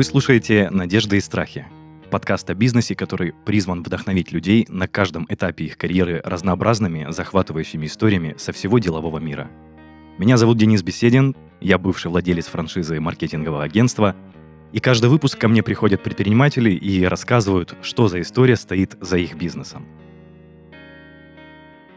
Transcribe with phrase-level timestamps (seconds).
[0.00, 1.66] Вы слушаете «Надежды и страхи»—
[2.10, 8.34] подкаст о бизнесе, который призван вдохновить людей на каждом этапе их карьеры разнообразными, захватывающими историями
[8.38, 9.50] со всего делового мира.
[10.16, 14.16] Меня зовут Денис Беседин, я бывший владелец франшизы маркетингового агентства,
[14.72, 19.34] и каждый выпуск ко мне приходят предприниматели и рассказывают, что за история стоит за их
[19.34, 19.86] бизнесом.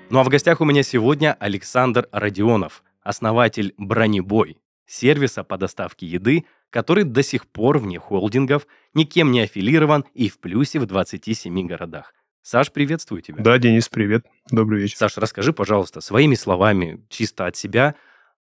[0.09, 6.45] Ну а в гостях у меня сегодня Александр Родионов, основатель «Бронебой», сервиса по доставке еды,
[6.69, 12.13] который до сих пор вне холдингов, никем не аффилирован и в плюсе в 27 городах.
[12.41, 13.41] Саш, приветствую тебя.
[13.41, 14.25] Да, Денис, привет.
[14.51, 14.97] Добрый вечер.
[14.97, 17.95] Саш, расскажи, пожалуйста, своими словами, чисто от себя,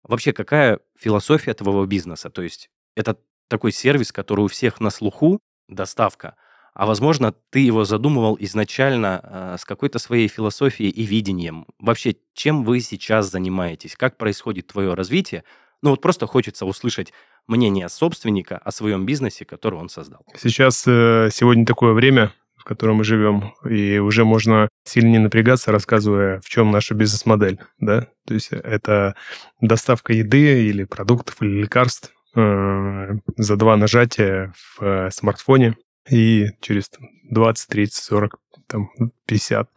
[0.03, 2.31] вообще какая философия твоего бизнеса?
[2.31, 3.19] То есть это
[3.49, 6.37] такой сервис, который у всех на слуху, доставка,
[6.75, 11.67] а возможно, ты его задумывал изначально э, с какой-то своей философией и видением.
[11.79, 13.95] Вообще, чем вы сейчас занимаетесь?
[13.97, 15.45] Как происходит твое развитие?
[15.85, 17.13] Ну вот просто хочется услышать
[17.47, 20.25] мнение собственника о своем бизнесе, который он создал.
[20.35, 25.73] Сейчас, э, сегодня такое время, в котором мы живем, и уже можно сильно не напрягаться,
[25.73, 28.09] рассказывая, в чем наша бизнес-модель, да?
[28.27, 29.15] То есть это
[29.61, 35.77] доставка еды или продуктов, или лекарств э, за два нажатия в э, смартфоне,
[36.11, 36.91] и через
[37.31, 38.89] 20, 30, 40, там,
[39.27, 39.69] 50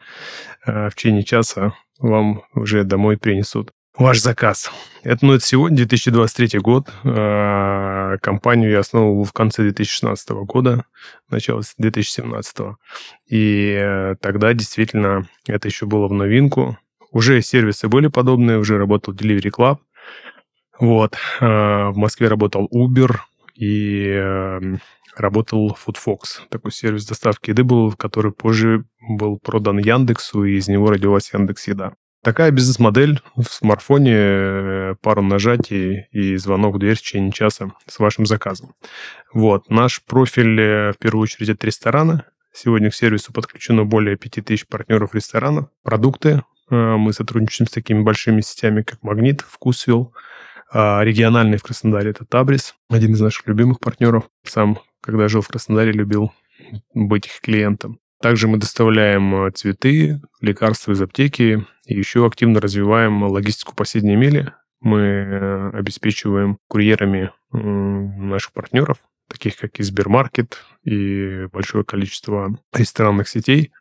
[0.66, 4.72] в течение часа вам уже домой принесут ваш заказ.
[5.04, 6.90] Это, ну, это сегодня 2023 год.
[7.04, 10.86] А, компанию я основывал в конце 2016 года,
[11.30, 12.58] начало 2017.
[13.28, 16.78] И э, тогда действительно это еще было в новинку.
[17.12, 19.78] Уже сервисы были подобные, уже работал Delivery Club.
[20.80, 21.16] Вот.
[21.40, 23.18] А, в Москве работал Uber
[23.56, 24.80] и эм,
[25.16, 26.48] работал FoodFox.
[26.50, 31.68] Такой сервис доставки еды был, который позже был продан Яндексу, и из него родилась Яндекс
[31.70, 31.94] Еда.
[32.28, 38.00] Такая бизнес-модель в смартфоне, э, пару нажатий и звонок в дверь в течение часа с
[38.00, 38.76] вашим заказом.
[39.32, 39.70] Вот.
[39.70, 42.24] Наш профиль, э, в первую очередь, это рестораны.
[42.52, 45.70] Сегодня к сервису подключено более 5000 партнеров ресторанов.
[45.84, 46.44] Продукты.
[46.70, 50.14] Э, мы сотрудничаем с такими большими сетями, как Магнит, Вкусвилл.
[50.70, 54.26] А региональный в Краснодаре это Табрис, один из наших любимых партнеров.
[54.44, 56.34] Сам, когда жил в Краснодаре, любил
[56.94, 58.02] быть их клиентом.
[58.22, 64.54] Также мы доставляем цветы, лекарства из аптеки, и еще активно развиваем логистику последней мили.
[64.82, 73.72] Мы э, обеспечиваем курьерами наших партнеров, таких как и Сбермаркет, и большое количество ресторанных сетей.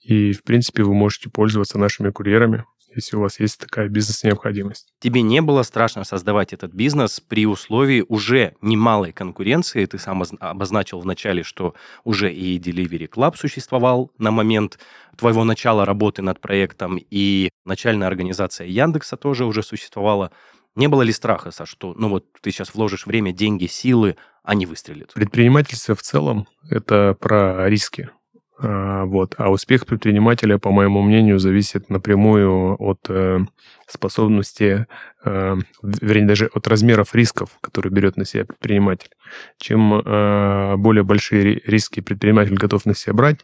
[0.00, 4.92] И, в принципе, вы можете пользоваться нашими курьерами если у вас есть такая бизнес-необходимость.
[4.98, 9.84] Тебе не было страшно создавать этот бизнес при условии уже немалой конкуренции?
[9.86, 11.74] Ты сам обозначил в начале, что
[12.04, 14.78] уже и Delivery Club существовал на момент
[15.16, 20.32] твоего начала работы над проектом, и начальная организация Яндекса тоже уже существовала.
[20.76, 24.16] Не было ли страха, Саш, что ну вот ты сейчас вложишь время, деньги, силы,
[24.50, 25.12] они выстрелят?
[25.14, 28.10] Предпринимательство в целом– это про риски.
[28.58, 29.36] А, вот.
[29.38, 33.38] А успех предпринимателя, по моему мнению, зависит напрямую от э,
[33.86, 34.86] способности,
[35.24, 39.10] э, вернее, даже от размеров рисков, которые берет на себя предприниматель.
[39.58, 43.38] Чем э, более большие риски предприниматель готов на себя брать,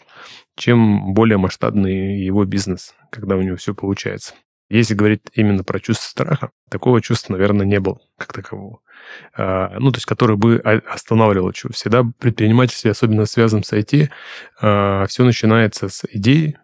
[0.56, 4.34] чем более масштабный его бизнес, когда у него все получается.
[4.68, 8.80] Если говорить именно про чувство страха, такого чувства, наверное, не было как такового.
[9.36, 11.72] А, ну, то есть, который бы останавливал чего.
[11.72, 14.08] Всегда предпринимательство, особенно связан с IT,
[14.60, 16.58] а, все начинается с идеи,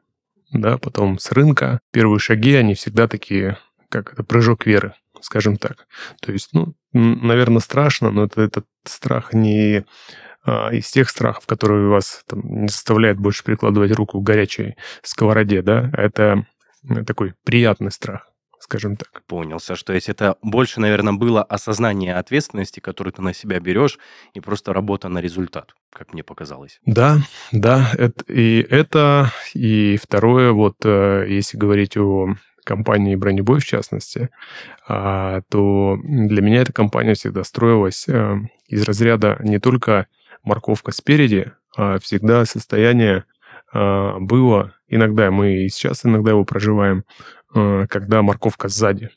[0.52, 1.80] да, потом с рынка.
[1.92, 3.58] Первые шаги, они всегда такие,
[3.88, 5.86] как это, прыжок веры, скажем так.
[6.20, 9.84] То есть, ну, наверное, страшно, но это, этот страх не
[10.44, 15.62] а, из тех страхов, которые вас там, не заставляют больше прикладывать руку к горячей сковороде,
[15.62, 16.46] да, это
[17.06, 18.32] такой приятный страх
[18.62, 19.22] скажем так.
[19.26, 23.98] Понял, что есть это больше, наверное, было осознание ответственности, которую ты на себя берешь,
[24.34, 26.78] и просто работа на результат, как мне показалось.
[26.86, 27.18] Да,
[27.50, 34.30] да, это, и это, и второе, вот э, если говорить о компании «Бронебой» в частности,
[34.86, 38.36] а, то для меня эта компания всегда строилась э,
[38.68, 40.06] из разряда не только
[40.44, 43.24] морковка спереди, а всегда состояние
[43.72, 47.04] было, иногда мы и сейчас иногда его проживаем,
[47.54, 49.10] а, когда морковка сзади.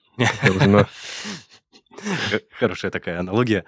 [2.59, 3.65] Хорошая такая аналогия.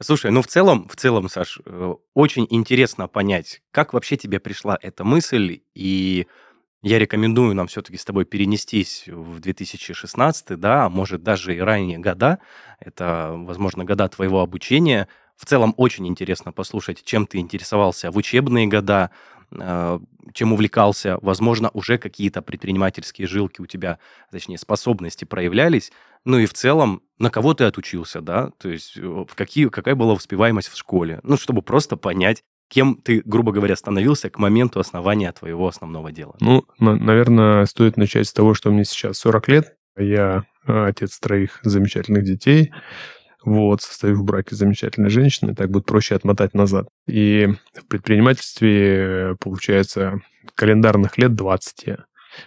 [0.00, 4.78] Слушай, ну в целом, в целом, Саш, э, очень интересно понять, как вообще тебе пришла
[4.80, 6.26] эта мысль, и
[6.82, 11.98] я рекомендую нам все-таки с тобой перенестись в 2016, да, а может даже и ранние
[11.98, 12.38] года.
[12.80, 15.08] Это, возможно, года твоего обучения.
[15.36, 19.10] В целом очень интересно послушать, чем ты интересовался в учебные года,
[19.50, 23.98] чем увлекался, возможно, уже какие-то предпринимательские жилки у тебя,
[24.30, 25.92] точнее, способности проявлялись,
[26.24, 30.14] ну и в целом, на кого ты отучился, да, то есть в какие, какая была
[30.14, 35.30] успеваемость в школе, ну, чтобы просто понять, кем ты, грубо говоря, становился к моменту основания
[35.32, 36.36] твоего основного дела?
[36.40, 39.76] Ну, на- наверное, стоит начать с того, что мне сейчас 40 лет.
[39.96, 42.72] Я отец троих замечательных детей.
[43.46, 46.88] Вот, состою в браке с замечательной женщиной, так будет проще отмотать назад.
[47.06, 50.20] И в предпринимательстве, получается,
[50.54, 51.96] календарных лет 20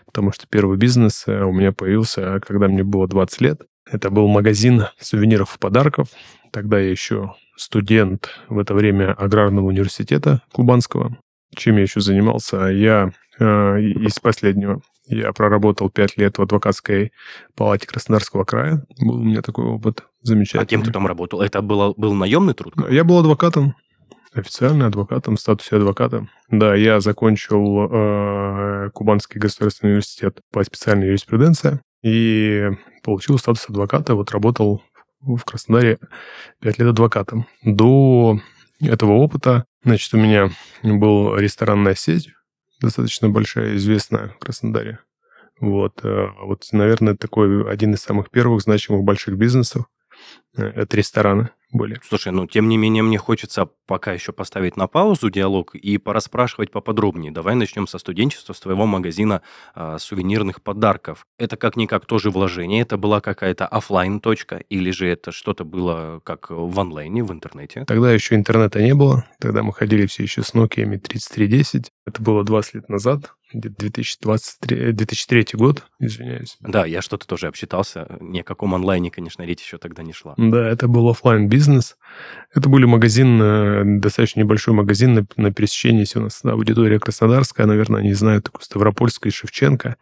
[0.05, 3.61] потому что первый бизнес э, у меня появился, когда мне было 20 лет.
[3.89, 6.09] Это был магазин сувениров и подарков.
[6.51, 11.17] Тогда я еще студент в это время аграрного университета кубанского.
[11.55, 12.67] Чем я еще занимался?
[12.67, 14.81] Я э, из последнего.
[15.09, 17.11] Я проработал 5 лет в адвокатской
[17.55, 18.85] палате Краснодарского края.
[18.99, 20.63] Был у меня такой опыт замечательный.
[20.63, 21.41] А кем ты там работал?
[21.41, 22.73] Это было, был наемный труд?
[22.89, 23.75] Я был адвокатом
[24.33, 26.27] официально адвокатом, в статусе адвоката.
[26.49, 32.69] Да, я закончил э, Кубанский государственный университет по специальной юриспруденции и
[33.03, 34.15] получил статус адвоката.
[34.15, 34.83] Вот работал
[35.21, 35.99] в Краснодаре
[36.61, 37.47] 5 лет адвокатом.
[37.63, 38.39] До
[38.81, 40.51] этого опыта, значит, у меня
[40.83, 42.29] был ресторанная сеть,
[42.79, 44.99] достаточно большая, известная в Краснодаре.
[45.59, 49.85] Вот, э, вот, наверное, такой один из самых первых значимых больших бизнесов.
[50.59, 51.99] Э, это рестораны были.
[52.03, 56.71] Слушай, ну, тем не менее, мне хочется пока еще поставить на паузу диалог и пораспрашивать
[56.71, 57.31] поподробнее.
[57.31, 59.41] Давай начнем со студенчества, с твоего магазина
[59.75, 61.25] э, сувенирных подарков.
[61.37, 66.49] Это как-никак тоже вложение, это была какая-то офлайн точка или же это что-то было как
[66.49, 67.85] в онлайне, в интернете?
[67.85, 71.91] Тогда еще интернета не было, тогда мы ходили все еще с Nokia 3310.
[72.07, 76.57] Это было 20 лет назад, где-то 2023, 2003 год, извиняюсь.
[76.59, 78.17] Да, я что-то тоже обсчитался.
[78.19, 80.33] Ни о каком онлайне, конечно, речь еще тогда не шла.
[80.51, 81.97] Да, это был офлайн бизнес.
[82.53, 86.99] Это были магазин, э, достаточно небольшой магазин на, на пересечении, если у нас да, аудитория
[86.99, 89.97] краснодарская, наверное, они знают такую Ставропольская и Шевченко.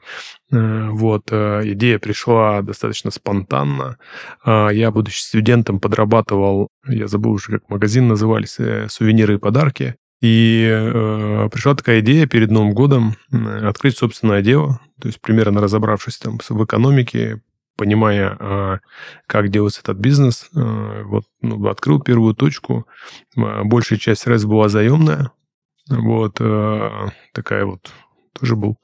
[0.52, 3.98] Э, вот, э, идея пришла достаточно спонтанно.
[4.46, 8.58] Я, будучи студентом, подрабатывал, я забыл уже, как магазин назывались,
[8.90, 9.96] сувениры и подарки.
[10.22, 16.18] И э, пришла такая идея перед Новым годом открыть собственное дело, то есть примерно разобравшись
[16.18, 17.42] там в экономике,
[17.78, 18.80] понимая, э,
[19.28, 22.88] как делать этот бизнес, э, вот ну, открыл первую точку.
[23.38, 25.32] Э, большая часть средств была заемная,
[25.90, 26.34] вот
[27.34, 27.90] такая вот
[28.38, 28.78] тоже был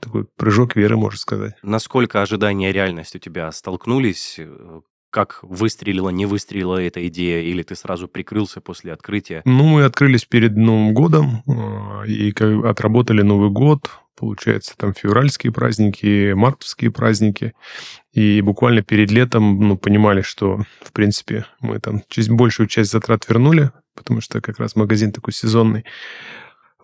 [0.00, 1.54] такой прыжок веры, можно сказать.
[1.62, 4.38] Насколько ожидания и реальность у тебя столкнулись?
[5.12, 9.42] как выстрелила, не выстрелила эта идея, или ты сразу прикрылся после открытия?
[9.44, 16.32] Ну, мы открылись перед Новым годом а, и отработали Новый год, получается, там февральские праздники,
[16.32, 17.54] мартовские праздники.
[18.12, 23.28] И буквально перед летом, ну, понимали, что, в принципе, мы там часть, большую часть затрат
[23.28, 25.84] вернули, потому что как раз магазин такой сезонный.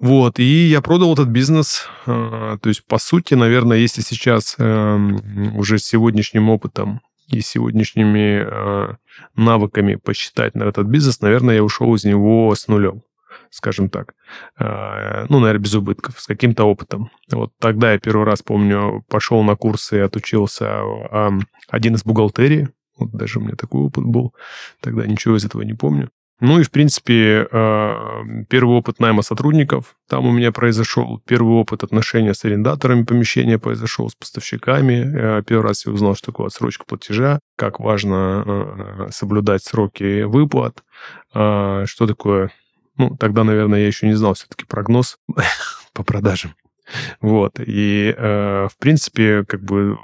[0.00, 1.86] Вот, и я продал этот бизнес.
[2.06, 8.46] А, то есть, по сути, наверное, если сейчас эм, уже с сегодняшним опытом и сегодняшними
[8.46, 8.94] э,
[9.36, 13.02] навыками посчитать на этот бизнес, наверное, я ушел из него с нулем,
[13.50, 14.14] скажем так.
[14.58, 17.10] Э, ну, наверное, без убытков, с каким-то опытом.
[17.30, 21.30] Вот тогда я первый раз, помню, пошел на курсы и отучился э,
[21.68, 22.68] один из бухгалтерии.
[22.98, 24.34] Вот даже у меня такой опыт был.
[24.80, 26.10] Тогда ничего из этого не помню.
[26.40, 27.94] Ну и, в принципе, э,
[28.48, 31.20] первый опыт найма сотрудников там у меня произошел.
[31.26, 35.42] Первый опыт отношения с арендаторами помещения произошел, с поставщиками.
[35.42, 40.84] Первый раз я узнал, что такое отсрочка платежа, как важно соблюдать сроки выплат,
[41.32, 42.50] что такое...
[42.98, 45.18] Ну, тогда, наверное, я еще не знал все-таки прогноз
[45.92, 46.54] по продажам.
[47.20, 47.58] Вот.
[47.58, 49.98] И, в принципе, как бы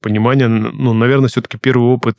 [0.00, 2.16] понимание, ну, наверное, все-таки первый опыт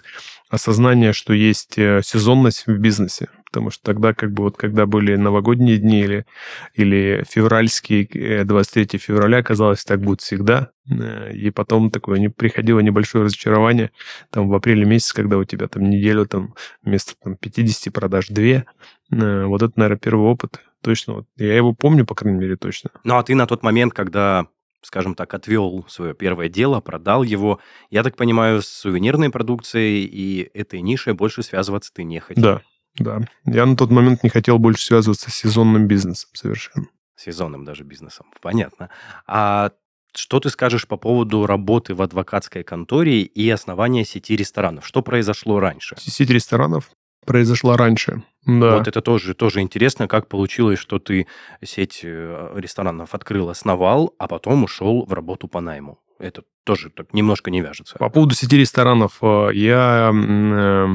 [0.50, 5.78] осознания, что есть сезонность в бизнесе потому что тогда, как бы вот когда были новогодние
[5.78, 6.26] дни или,
[6.74, 10.70] или февральские, 23 э, февраля, казалось, так будет всегда.
[10.90, 13.92] Э, и потом такое не приходило небольшое разочарование
[14.30, 16.54] там в апреле месяце, когда у тебя там неделю там
[16.84, 18.44] вместо там, 50 продаж 2.
[18.44, 20.62] Э, вот это, наверное, первый опыт.
[20.82, 21.14] Точно.
[21.16, 21.26] Вот.
[21.38, 22.92] Я его помню, по крайней мере, точно.
[23.04, 24.48] Ну, а ты на тот момент, когда
[24.82, 27.60] скажем так, отвел свое первое дело, продал его.
[27.90, 32.44] Я так понимаю, с сувенирной продукцией и этой нишей больше связываться ты не хотел.
[32.44, 32.62] Да,
[33.00, 33.22] да.
[33.46, 36.88] Я на тот момент не хотел больше связываться с сезонным бизнесом совершенно.
[37.16, 38.90] Сезонным даже бизнесом, понятно.
[39.28, 39.72] А
[40.16, 44.86] что ты скажешь по поводу работы в адвокатской конторе и основания сети ресторанов?
[44.86, 45.96] Что произошло раньше?
[46.00, 46.90] Сеть ресторанов
[47.26, 48.24] произошла раньше.
[48.46, 48.78] Да.
[48.78, 51.28] Вот это тоже, тоже интересно, как получилось, что ты
[51.64, 56.00] сеть э, ресторанов открыл, основал, а потом ушел в работу по найму.
[56.18, 57.98] Это тоже так немножко не вяжется.
[57.98, 60.88] По поводу сети ресторанов, э, я э,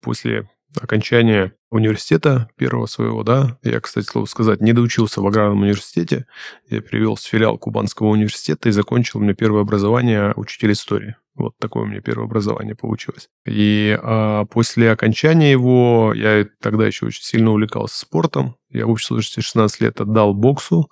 [0.00, 0.48] после
[0.80, 3.58] окончания университета первого своего, да.
[3.62, 6.26] Я, кстати, слово сказать, не доучился в аграрном университете.
[6.68, 11.16] Я привел с филиал Кубанского университета и закончил мне первое образование учитель истории.
[11.34, 13.28] Вот такое у меня первое образование получилось.
[13.46, 18.56] И а, после окончания его я тогда еще очень сильно увлекался спортом.
[18.68, 20.90] Я в сложности 16 лет отдал боксу.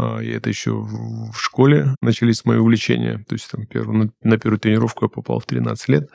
[0.00, 3.24] А, и это еще в школе начались мои увлечения.
[3.28, 6.10] То есть там первый, на, первую тренировку я попал в 13 лет.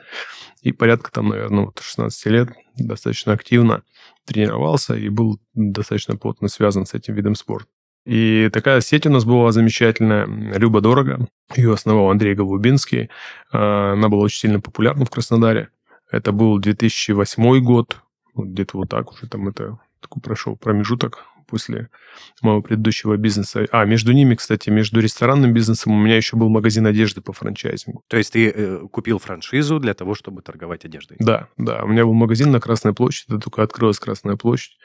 [0.62, 3.82] И порядка там, наверное, вот 16 лет достаточно активно
[4.24, 7.68] тренировался и был достаточно плотно связан с этим видом спорта.
[8.04, 11.28] И такая сеть у нас была замечательная, Люба Дорого.
[11.54, 13.10] Ее основал Андрей Голубинский.
[13.52, 15.68] А, она была очень сильно популярна в Краснодаре.
[16.10, 18.00] Это был 2008 год,
[18.34, 21.88] где-то вот так уже там это такой прошел промежуток после
[22.42, 23.66] моего предыдущего бизнеса.
[23.70, 28.02] А, между ними, кстати, между ресторанным бизнесом у меня еще был магазин одежды по франчайзингу.
[28.08, 31.16] То есть ты э, купил франшизу для того, чтобы торговать одеждой?
[31.20, 31.82] Да, да.
[31.84, 34.76] У меня был магазин на Красной площади, это только открылась Красная площадь.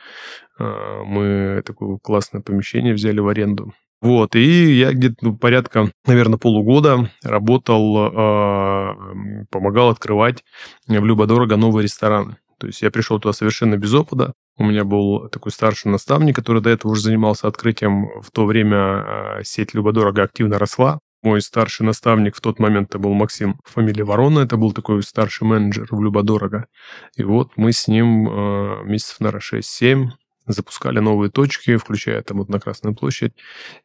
[0.59, 3.73] А, мы такое классное помещение взяли в аренду.
[4.01, 10.43] Вот, и я где-то ну, порядка, наверное, полугода работал, э, помогал открывать
[10.87, 12.37] в Любодорого новый ресторан.
[12.61, 16.61] То есть я пришел туда совершенно без опыта, у меня был такой старший наставник, который
[16.61, 18.21] до этого уже занимался открытием.
[18.21, 20.99] В то время а, сеть Любодорого активно росла.
[21.23, 25.47] Мой старший наставник в тот момент это был Максим, фамилия Ворона, это был такой старший
[25.47, 26.67] менеджер в Любодорого.
[27.15, 30.09] И вот мы с ним э, месяцев, наверное, 6-7
[30.45, 33.33] запускали новые точки, включая там вот на Красную площадь.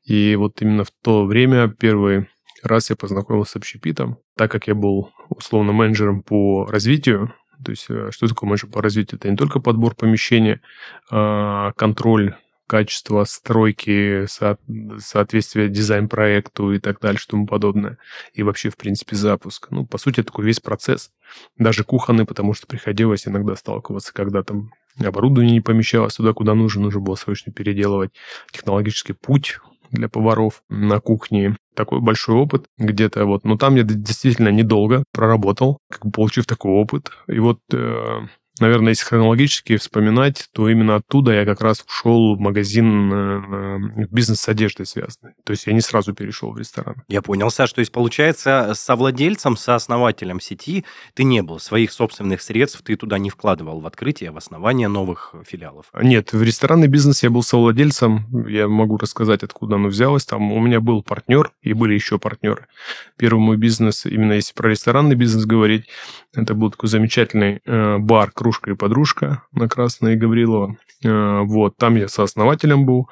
[0.05, 2.29] И вот именно в то время первый
[2.63, 7.33] раз я познакомился с общепитом, так как я был условно менеджером по развитию
[7.65, 9.19] то есть, э, что такое менеджер по развитию?
[9.19, 10.61] Это не только подбор помещения,
[11.11, 12.35] а контроль
[12.67, 14.59] качества стройки, со-
[14.99, 17.99] соответствие дизайн-проекту и так далее, что тому подобное.
[18.35, 19.69] И вообще, в принципе, запуск.
[19.71, 21.13] Ну, по сути, такой весь процесс.
[21.59, 26.83] Даже кухонный, потому что приходилось иногда сталкиваться, когда там оборудование не помещалось туда, куда нужно,
[26.83, 28.13] нужно было срочно переделывать
[28.51, 29.59] технологический путь
[29.91, 31.57] для поваров на кухне.
[31.75, 33.45] Такой большой опыт где-то вот.
[33.45, 37.11] Но там я действительно недолго проработал, как бы получив такой опыт.
[37.29, 38.21] И вот э,
[38.61, 44.13] наверное, если хронологически вспоминать, то именно оттуда я как раз ушел в магазин, э, в
[44.13, 45.35] бизнес с одеждой связанный.
[45.45, 47.03] То есть я не сразу перешел в ресторан.
[47.09, 47.73] Я понял, Саш.
[47.73, 50.85] То есть, получается, совладельцем, сооснователем сети
[51.15, 51.59] ты не был.
[51.59, 55.87] Своих собственных средств ты туда не вкладывал в открытие, в основание новых филиалов.
[56.01, 58.47] Нет, в ресторанный бизнес я был совладельцем.
[58.49, 60.25] Я могу рассказать, откуда оно взялось.
[60.25, 62.67] Там у меня был партнер, и были еще партнеры.
[63.17, 65.87] Первый мой бизнес, именно если про ресторанный бизнес говорить,
[66.35, 70.77] это был такой замечательный э, бар «Кружка и подружка» на Красной Гаврилова.
[71.03, 73.11] Э, вот, там я сооснователем был.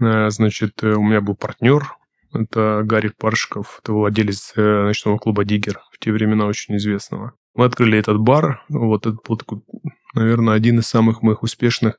[0.00, 1.84] Э, значит, э, у меня был партнер,
[2.32, 7.34] это Гарик Паршиков, это владелец ночного клуба «Диггер», в те времена очень известного.
[7.54, 9.60] Мы открыли этот бар, вот это был такой,
[10.14, 11.98] наверное, один из самых моих успешных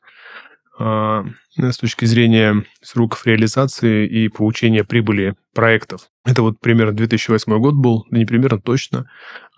[0.80, 6.10] с точки зрения сроков реализации и получения прибыли проектов.
[6.24, 9.10] Это вот примерно 2008 год был, да не примерно точно.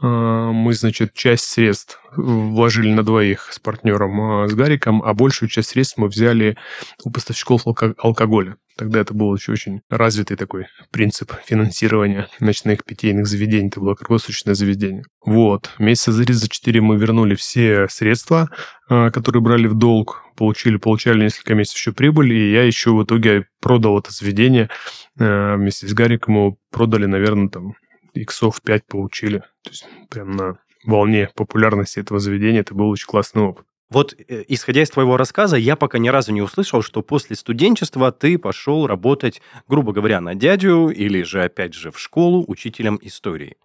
[0.01, 5.49] А, мы, значит, часть средств вложили на двоих с партнером, а, с Гариком, а большую
[5.49, 6.57] часть средств мы взяли
[7.03, 7.63] у поставщиков
[7.97, 8.55] алкоголя.
[8.75, 13.67] Тогда это был еще очень развитый такой принцип финансирования ночных питейных заведений.
[13.67, 15.03] Это было круглосуточное заведение.
[15.23, 15.69] Вот.
[15.77, 18.49] Месяца за 3 за 4 мы вернули все средства,
[18.87, 23.47] которые брали в долг, получили, получали несколько месяцев еще прибыль, и я еще в итоге
[23.61, 24.69] продал это заведение
[25.17, 27.75] э, вместе с Гариком, его продали, наверное, там
[28.13, 29.39] иксов 5 получили.
[29.63, 33.65] То есть прям на волне популярности этого заведения это был очень классный опыт.
[33.89, 38.11] Вот, э, исходя из твоего рассказа, я пока ни разу не услышал, что после студенчества
[38.11, 43.57] ты пошел работать, грубо говоря, на дядю или же, опять же, в школу учителем истории.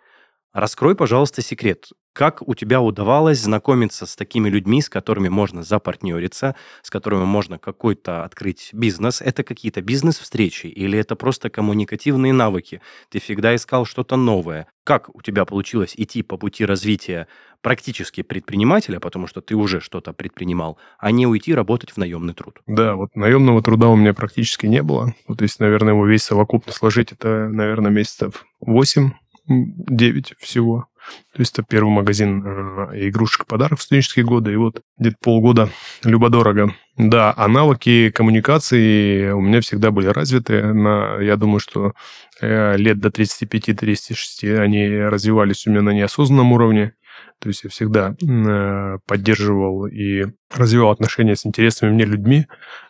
[0.54, 1.90] Раскрой, пожалуйста, секрет.
[2.14, 7.58] Как у тебя удавалось знакомиться с такими людьми, с которыми можно запартнериться, с которыми можно
[7.58, 9.20] какой-то открыть бизнес?
[9.20, 12.80] Это какие-то бизнес-встречи или это просто коммуникативные навыки?
[13.10, 14.66] Ты всегда искал что-то новое.
[14.82, 17.28] Как у тебя получилось идти по пути развития
[17.60, 22.58] практически предпринимателя, потому что ты уже что-то предпринимал, а не уйти работать в наемный труд?
[22.66, 25.14] Да, вот наемного труда у меня практически не было.
[25.28, 29.12] Вот если, наверное, его весь совокупно сложить, это, наверное, месяцев 8
[29.48, 30.86] 9 всего.
[31.32, 35.70] То есть это первый магазин э, игрушек подарок в студенческие годы, и вот где-то полгода
[36.04, 36.74] любо-дорого.
[36.96, 40.62] Да, а навыки коммуникации у меня всегда были развиты.
[40.74, 41.94] На, я думаю, что
[42.40, 46.92] э, лет до 35-36 они развивались у меня на неосознанном уровне.
[47.40, 52.46] То есть я всегда э, поддерживал и развивал отношения с интересными мне людьми.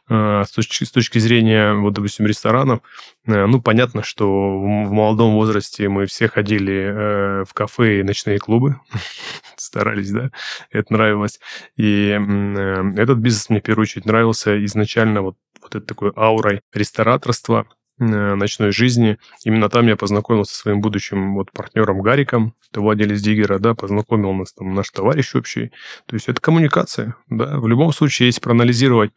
[0.08, 2.80] Э, с, точки, с точки зрения, вот, допустим, ресторанов,
[3.26, 8.80] э, ну, понятно, что в молодом возрасте мы все ходили в кафе и ночные клубы,
[9.56, 10.30] старались, да,
[10.70, 11.40] это нравилось.
[11.76, 12.18] И
[12.96, 17.66] этот бизнес мне в первую очередь нравился изначально вот, вот этой такой аурой рестораторства,
[17.98, 19.18] ночной жизни.
[19.44, 24.32] Именно там я познакомился со своим будущим вот партнером Гариком, это владелец Диггера, да, познакомил
[24.32, 25.72] нас там наш товарищ общий.
[26.06, 27.58] То есть это коммуникация, да.
[27.58, 29.12] В любом случае, если проанализировать,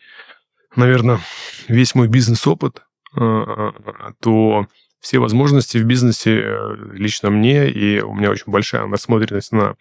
[0.76, 1.20] наверное,
[1.68, 2.84] весь мой бизнес-опыт,
[3.16, 3.72] э, э,
[4.22, 4.68] то
[5.02, 9.76] все возможности в бизнесе э, лично мне, и у меня очень большая насмотренность на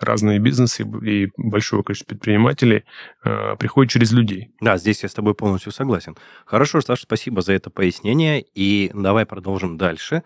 [0.00, 2.84] разные бизнесы и большое количество предпринимателей
[3.24, 4.52] э, приходит через людей.
[4.60, 6.16] Да, здесь я с тобой полностью согласен.
[6.46, 10.22] Хорошо, Саша, спасибо за это пояснение, и давай продолжим дальше.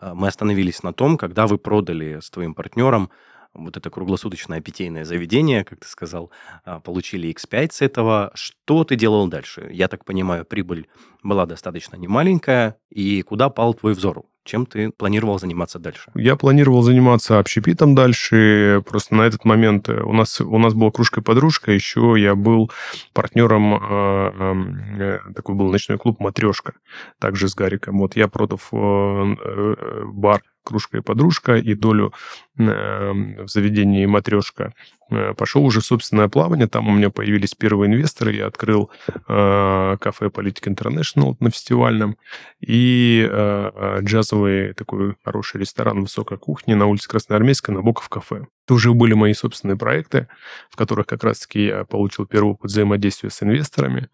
[0.00, 3.10] Э, мы остановились на том, когда вы продали с твоим партнером
[3.54, 6.30] вот это круглосуточное питейное заведение, как ты сказал,
[6.64, 8.30] а, получили X5 с этого.
[8.34, 9.68] Что ты делал дальше?
[9.72, 10.88] Я так понимаю, прибыль
[11.22, 12.76] была достаточно немаленькая.
[12.90, 14.24] И куда пал твой взор?
[14.44, 16.10] Чем ты планировал заниматься дальше?
[16.16, 18.82] Я планировал заниматься общепитом дальше.
[18.88, 21.70] Просто на этот момент э, у нас, у нас была кружка-подружка.
[21.70, 22.70] Еще я был
[23.12, 26.74] партнером, э, э, такой был ночной клуб «Матрешка»,
[27.20, 27.98] также с Гариком.
[27.98, 32.12] Вот я против э, э, бар кружка и подружка, и долю
[32.58, 33.12] э,
[33.44, 34.72] в заведении матрешка.
[35.12, 38.90] Э, пошел уже собственное плавание, там у меня появились первые инвесторы, я открыл
[39.28, 42.16] э, кафе Политик International на фестивальном,
[42.60, 48.46] и э, джазовый такой хороший ресторан высокой кухни на улице Красноармейской, Набоков кафе.
[48.64, 50.28] Это уже были мои собственные проекты,
[50.70, 54.08] в которых как раз-таки я получил первый опыт взаимодействия с инвесторами.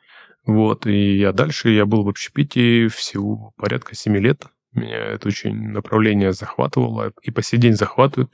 [0.46, 5.70] Вот, и я дальше, я был в общепите всего порядка 7 лет, меня это очень
[5.70, 8.30] направление захватывало и по сей день захватывает.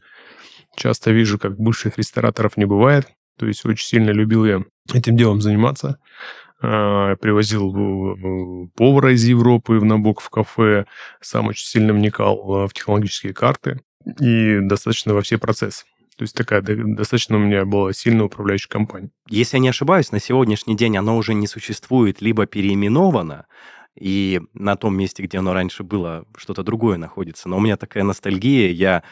[0.76, 3.08] Часто вижу, как бывших рестораторов не бывает.
[3.38, 5.98] То есть очень сильно любил я этим делом заниматься.
[6.60, 10.86] А, привозил повара из Европы в Набок в кафе.
[11.20, 13.80] Сам очень сильно вникал а, в технологические карты
[14.20, 15.84] и достаточно во все процессы.
[16.16, 19.10] То есть такая достаточно у меня была сильная управляющая компания.
[19.28, 23.46] Если я не ошибаюсь, на сегодняшний день оно уже не существует, либо переименовано,
[23.98, 27.48] и на том месте, где оно раньше было, что-то другое находится.
[27.48, 29.02] Но у меня такая ностальгия, я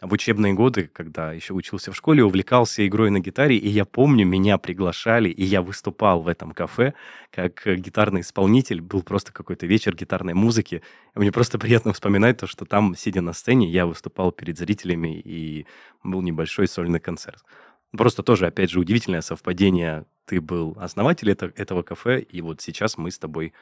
[0.00, 4.24] в учебные годы, когда еще учился в школе, увлекался игрой на гитаре, и я помню,
[4.24, 6.94] меня приглашали, и я выступал в этом кафе
[7.30, 8.80] как гитарный исполнитель.
[8.80, 10.82] Был просто какой-то вечер гитарной музыки.
[11.14, 15.20] И мне просто приятно вспоминать то, что там, сидя на сцене, я выступал перед зрителями,
[15.20, 15.66] и
[16.02, 17.44] был небольшой сольный концерт.
[17.92, 20.06] Просто тоже, опять же, удивительное совпадение.
[20.24, 23.52] Ты был основатель это, этого кафе, и вот сейчас мы с тобой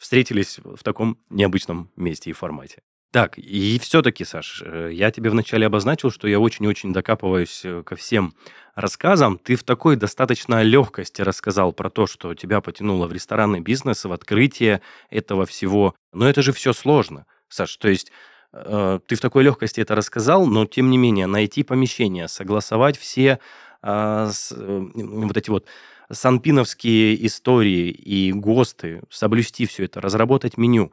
[0.00, 2.82] встретились в таком необычном месте и формате.
[3.12, 7.96] Так, и все-таки, Саш, э, я тебе вначале обозначил, что я очень-очень докапываюсь э, ко
[7.96, 8.34] всем
[8.76, 9.36] рассказам.
[9.36, 14.12] Ты в такой достаточно легкости рассказал про то, что тебя потянуло в ресторанный бизнес, в
[14.12, 15.94] открытие этого всего.
[16.12, 17.76] Но это же все сложно, Саш.
[17.78, 18.12] То есть
[18.52, 23.40] э, ты в такой легкости это рассказал, но тем не менее найти помещение, согласовать все
[23.82, 25.66] э, с, э, вот эти вот
[26.10, 30.92] санпиновские истории и ГОСТы, соблюсти все это, разработать меню.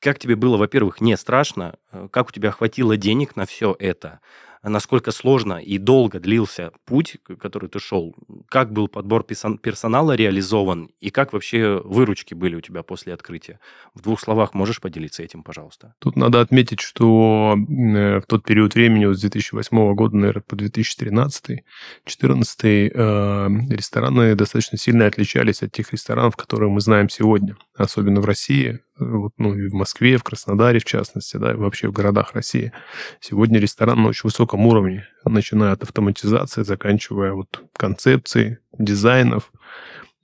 [0.00, 1.76] Как тебе было, во-первых, не страшно?
[1.92, 4.20] Э, как у тебя хватило денег на все это?
[4.70, 8.14] Насколько сложно и долго длился путь, который ты шел,
[8.48, 13.58] как был подбор персонала реализован и как вообще выручки были у тебя после открытия.
[13.94, 15.94] В двух словах можешь поделиться этим, пожалуйста?
[15.98, 20.54] Тут надо отметить, что э, в тот период времени, вот с 2008 года, наверное, по
[20.54, 21.62] 2013-2014,
[22.62, 28.80] э, рестораны достаточно сильно отличались от тех ресторанов, которые мы знаем сегодня, особенно в России,
[28.98, 32.72] вот, ну, и в Москве, в Краснодаре, в частности, да, и вообще в городах России.
[33.20, 39.50] Сегодня ресторан очень высоком уровне, начиная от автоматизации, заканчивая вот концепцией, дизайнов,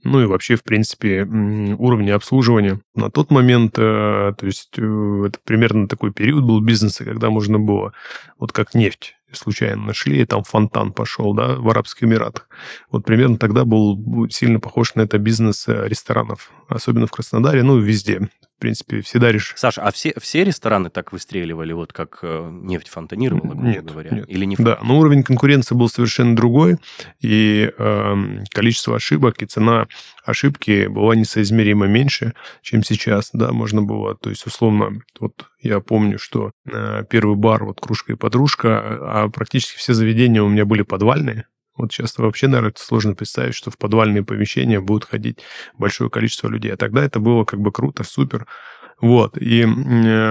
[0.05, 2.81] ну и вообще, в принципе, уровня обслуживания.
[2.95, 7.59] На тот момент, э, то есть э, это примерно такой период был бизнеса, когда можно
[7.59, 7.93] было,
[8.39, 12.49] вот как нефть, случайно нашли, и там фонтан пошел, да, в Арабских Эмиратах.
[12.91, 17.79] Вот примерно тогда был сильно похож на это бизнес э, ресторанов, особенно в Краснодаре, ну,
[17.79, 18.29] везде
[18.59, 19.55] в принципе, всегда решишь.
[19.57, 24.11] Саша, а все, все рестораны так выстреливали, вот как э, нефть фонтанировала, грубо нет, говоря?
[24.11, 24.29] Нет.
[24.29, 26.79] Или не Да, но уровень конкуренции был совершенно другой,
[27.21, 28.15] и э,
[28.51, 29.87] количество ошибок и цена
[30.25, 36.19] ошибки была несоизмеримо меньше, чем сейчас, да, можно было, то есть, условно, вот я помню,
[36.19, 40.83] что э, первый бар, вот кружка и подружка, а практически все заведения у меня были
[40.83, 41.47] подвальные,
[41.79, 45.39] вот сейчас вообще, наверное, сложно представить, что в подвальные помещения будут ходить
[45.79, 46.73] большое количество людей.
[46.73, 48.47] А тогда это было как бы круто, супер.
[49.01, 49.67] Вот, и э,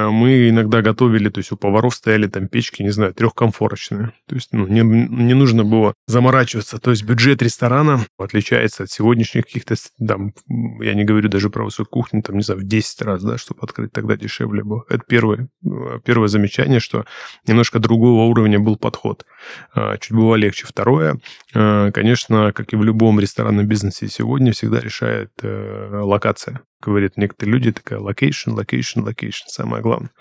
[0.09, 4.11] мы иногда готовили, то есть у поваров стояли там печки, не знаю, трехкомфорочные.
[4.27, 6.77] То есть ну, не, не нужно было заморачиваться.
[6.77, 9.75] То есть бюджет ресторана отличается от сегодняшних каких-то,
[10.05, 10.33] там,
[10.81, 13.61] я не говорю даже про высокую кухню, там, не знаю, в 10 раз, да, чтобы
[13.61, 14.83] открыть, тогда дешевле было.
[14.89, 17.05] Это первое, э, первое замечание, что
[17.47, 19.25] немножко другого уровня был подход.
[19.73, 20.67] А, чуть было легче.
[20.67, 21.19] Второе,
[21.53, 27.71] э, конечно, как и в любом ресторанном бизнесе сегодня, всегда решает локация говорят некоторые люди,
[27.71, 30.11] такая location, location, location, самое главное.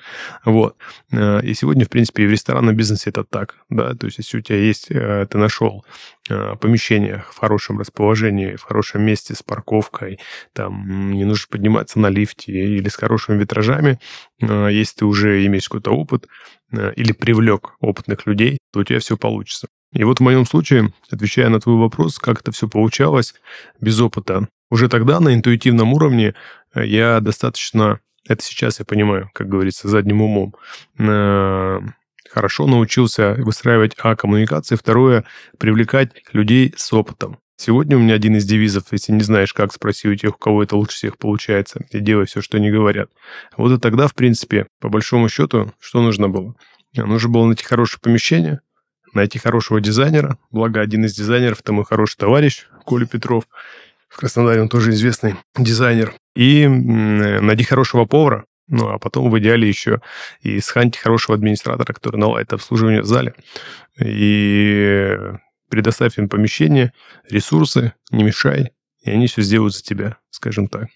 [0.45, 0.77] Вот.
[1.13, 4.39] Э, и сегодня, в принципе, и в ресторанном бизнесе это так, да, то есть если
[4.39, 5.85] у тебя есть, э, ты нашел
[6.29, 10.19] э, помещение в хорошем расположении, в хорошем месте с парковкой,
[10.53, 13.99] там не нужно подниматься на лифте или с хорошими витражами,
[14.41, 16.27] если ты уже имеешь какой-то опыт
[16.73, 19.69] или привлек опытных людей, то у тебя все получится.
[19.93, 23.35] И вот в моем случае, отвечая на твой вопрос, как это все получалось
[23.81, 26.35] без опыта, уже тогда на интуитивном уровне
[26.75, 30.55] э, я достаточно, это сейчас я понимаю, как говорится, задним умом,
[30.99, 31.81] э,
[32.31, 35.25] хорошо научился выстраивать, а, коммуникации, второе,
[35.59, 37.39] привлекать людей с опытом.
[37.59, 40.63] Сегодня у меня один из девизов, если не знаешь, как, спроси у тех, у кого
[40.63, 43.09] это лучше всех получается, и делай все, что они говорят.
[43.57, 46.55] Вот и тогда, в принципе, по большому счету, что нужно было?
[46.95, 48.61] Нужно было найти хорошее помещение,
[49.17, 53.45] найти хорошего дизайнера, благо один из дизайнеров, это мой хороший товарищ Коля Петров,
[54.09, 56.15] в Краснодаре он тоже известный дизайнер.
[56.35, 60.01] И найди хорошего повара, ну, а потом в идеале еще
[60.41, 63.35] и сханьте хорошего администратора, который наладит обслуживание в зале.
[64.03, 65.17] И
[65.69, 66.93] предоставь им помещение,
[67.29, 70.87] ресурсы, не мешай, и они все сделают за тебя, скажем так.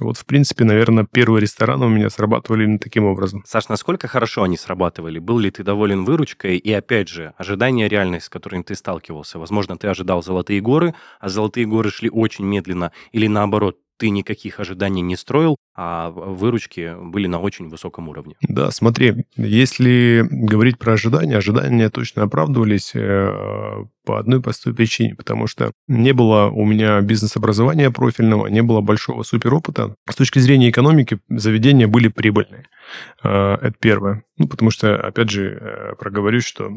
[0.00, 3.42] Вот, в принципе, наверное, первые рестораны у меня срабатывали именно таким образом.
[3.46, 5.18] Саш, насколько хорошо они срабатывали?
[5.18, 6.56] Был ли ты доволен выручкой?
[6.56, 9.38] И, опять же, ожидания реальность, с которыми ты сталкивался.
[9.38, 12.92] Возможно, ты ожидал золотые горы, а золотые горы шли очень медленно.
[13.12, 18.36] Или, наоборот, ты никаких ожиданий не строил, а выручки были на очень высоком уровне.
[18.40, 25.46] Да, смотри, если говорить про ожидания, ожидания точно оправдывались э, по одной простой причине, потому
[25.46, 29.94] что не было у меня бизнес-образования профильного, не было большого суперопыта.
[30.08, 32.66] С точки зрения экономики заведения были прибыльные.
[33.22, 34.24] Э, это первое.
[34.38, 36.70] Ну, потому что, опять же, э, проговорюсь, что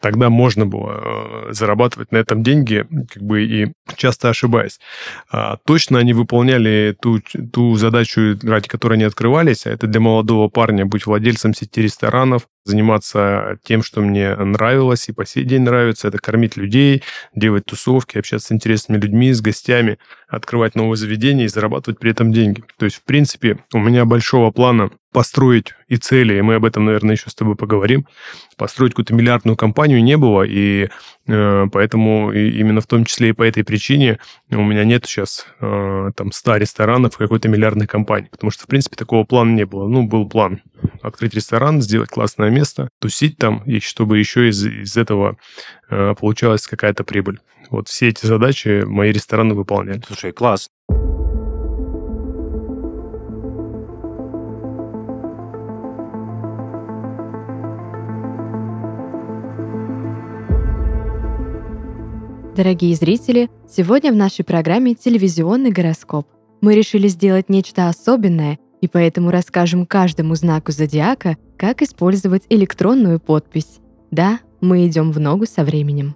[0.00, 4.80] тогда можно было зарабатывать на этом деньги, как бы и часто ошибаясь.
[5.30, 10.48] А точно они выполняли ту, ту задачу, ради которой они открывались, а это для молодого
[10.48, 16.08] парня быть владельцем сети ресторанов, заниматься тем, что мне нравилось и по сей день нравится.
[16.08, 17.02] Это кормить людей,
[17.34, 22.32] делать тусовки, общаться с интересными людьми, с гостями, открывать новые заведения и зарабатывать при этом
[22.32, 22.62] деньги.
[22.78, 26.84] То есть, в принципе, у меня большого плана построить и цели, и мы об этом,
[26.84, 28.06] наверное, еще с тобой поговорим,
[28.56, 30.88] построить какую-то миллиардную компанию не было, и
[31.26, 34.20] э, поэтому и именно в том числе и по этой причине
[34.50, 38.94] у меня нет сейчас э, там 100 ресторанов какой-то миллиардной компании, потому что, в принципе,
[38.94, 39.88] такого плана не было.
[39.88, 40.62] Ну, был план
[41.02, 45.36] открыть ресторан, сделать классное место, тусить там, и чтобы еще из, из этого
[45.88, 47.38] э, получалась какая-то прибыль.
[47.70, 50.02] Вот все эти задачи мои рестораны выполняли.
[50.06, 50.68] Слушай, класс.
[62.56, 66.26] Дорогие зрители, сегодня в нашей программе «Телевизионный гороскоп».
[66.60, 73.78] Мы решили сделать нечто особенное, и поэтому расскажем каждому знаку зодиака, как использовать электронную подпись.
[74.10, 76.14] Да, мы идем в ногу со временем.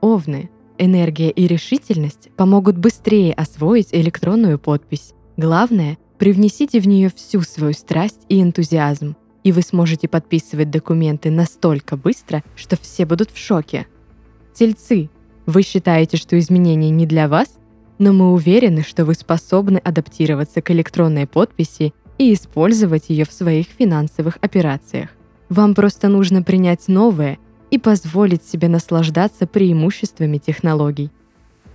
[0.00, 0.50] Овны.
[0.78, 5.14] Энергия и решительность помогут быстрее освоить электронную подпись.
[5.38, 11.96] Главное, привнесите в нее всю свою страсть и энтузиазм, и вы сможете подписывать документы настолько
[11.96, 13.86] быстро, что все будут в шоке.
[14.54, 15.08] Тельцы.
[15.46, 17.48] Вы считаете, что изменения не для вас?
[17.98, 23.66] Но мы уверены, что вы способны адаптироваться к электронной подписи и использовать ее в своих
[23.66, 25.10] финансовых операциях.
[25.48, 27.38] Вам просто нужно принять новое
[27.70, 31.10] и позволить себе наслаждаться преимуществами технологий.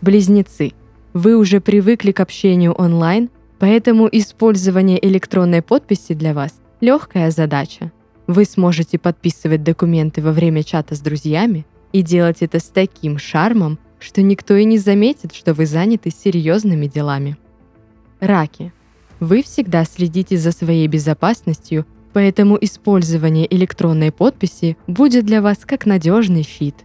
[0.02, 0.74] Близнецы.
[1.14, 3.30] Вы уже привыкли к общению онлайн,
[3.60, 7.92] поэтому использование электронной подписи для вас– легкая задача.
[8.28, 13.78] Вы сможете подписывать документы во время чата с друзьями, и делать это с таким шармом,
[14.02, 17.38] что никто и не заметит, что вы заняты серьезными делами.
[18.20, 18.74] Раки.
[19.20, 26.44] Вы всегда следите за своей безопасностью, поэтому использование электронной подписи будет для вас как надежный
[26.44, 26.76] щит.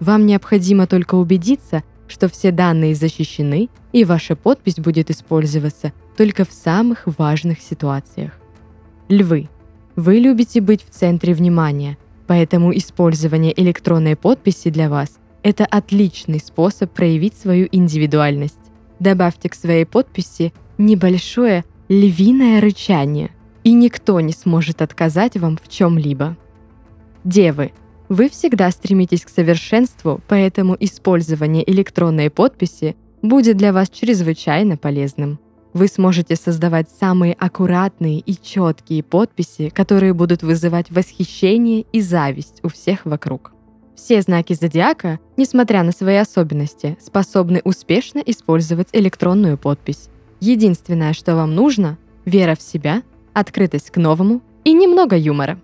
[0.00, 6.52] Вам необходимо только убедиться, что все данные защищены, и ваша подпись будет использоваться только в
[6.52, 8.32] самых важных ситуациях.
[9.08, 9.48] Львы.
[9.94, 16.90] Вы любите быть в центре внимания– Поэтому использование электронной подписи для вас– это отличный способ
[16.92, 18.56] проявить свою индивидуальность.
[18.98, 23.30] Добавьте к своей подписи небольшое, львиное рычание,
[23.64, 26.36] и никто не сможет отказать вам в чем-либо.
[27.24, 27.72] Девы,
[28.08, 35.40] вы всегда стремитесь к совершенству, поэтому использование электронной подписи будет для вас чрезвычайно полезным.
[35.72, 42.68] Вы сможете создавать самые аккуратные и четкие подписи, которые будут вызывать восхищение и зависть у
[42.68, 43.52] всех вокруг.
[43.96, 50.10] Все знаки зодиака, несмотря на свои особенности, способны успешно использовать электронную подпись.
[50.38, 55.58] Единственное, что вам нужно– вера в себя, открытость к новому и немного юмора.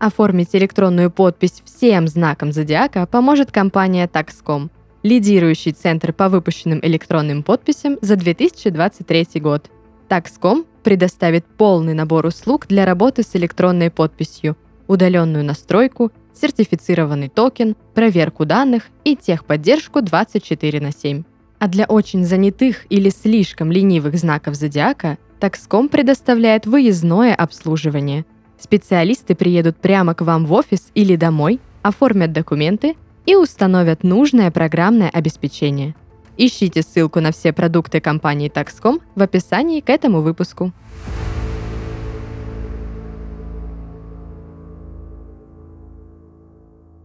[0.00, 4.70] Оформить электронную подпись всем знакам зодиака поможет компания Taxcom,
[5.04, 9.70] лидирующий центр по выпущенным электронным подписям за 2023 год.
[10.08, 14.56] Taxcom предоставит полный набор услуг для работы с электронной подписью,
[14.88, 21.24] удаленную настройку, сертифицированный токен, проверку данных и техподдержку 24 на 7.
[21.58, 28.24] А для очень занятых или слишком ленивых знаков зодиака Taxcom предоставляет выездное обслуживание.
[28.58, 32.96] Специалисты приедут прямо к вам в офис или домой, оформят документы
[33.26, 35.94] и установят нужное программное обеспечение.
[36.36, 40.72] Ищите ссылку на все продукты компании Taxcom в описании к этому выпуску.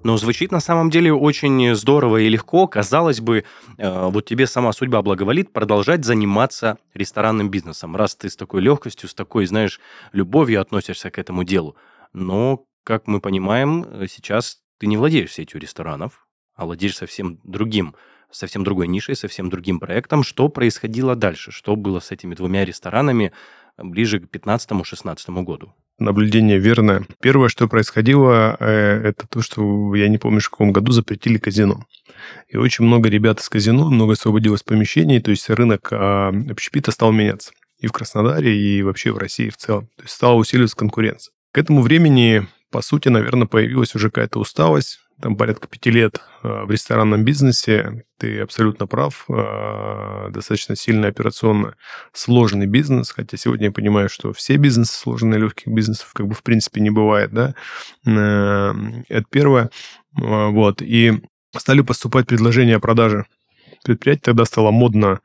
[0.04, 2.68] Но звучит на самом деле очень здорово и легко.
[2.68, 3.46] Казалось бы,
[3.78, 9.08] э, вот тебе сама судьба благоволит продолжать заниматься ресторанным бизнесом, раз ты с такой легкостью,
[9.08, 9.80] с такой, знаешь,
[10.12, 11.78] любовью относишься к этому делу.
[12.12, 17.96] Но, как мы понимаем, э, сейчас ты не владеешь сетью ресторанов, а владеешь совсем другим,
[18.30, 20.24] совсем другой нишей, совсем другим проектом.
[20.24, 21.52] Что происходило дальше?
[21.52, 23.32] Что было с этими двумя ресторанами
[23.78, 25.74] ближе к 15-16 году?
[26.00, 27.06] Наблюдение верное.
[27.22, 31.86] Первое, что происходило, э, это то, что я не помню, в каком году запретили казино.
[32.48, 37.12] И очень много ребят из казино, много освободилось помещений, то есть рынок а, общепита стал
[37.12, 37.52] меняться.
[37.80, 39.88] И в Краснодаре, и вообще в России в целом.
[39.98, 41.34] То есть стала усиливаться конкуренция.
[41.52, 46.66] К этому времени, по сути, наверное, появилась уже какая-то усталость, там порядка пяти лет а,
[46.66, 48.06] в ресторанном бизнесе.
[48.18, 49.26] Ты абсолютно прав.
[49.30, 51.76] А, достаточно сильный операционно
[52.12, 53.12] сложный бизнес.
[53.12, 56.90] Хотя сегодня я понимаю, что все бизнесы сложные, легких бизнесов как бы в принципе не
[56.90, 57.32] бывает.
[57.32, 57.56] Да?
[58.06, 58.74] Э,
[59.10, 59.70] это первое.
[60.14, 60.82] Вот.
[60.82, 61.22] И
[61.58, 63.26] стали поступать предложения о продаже
[63.84, 64.22] предприятий.
[64.24, 65.20] Тогда стало модно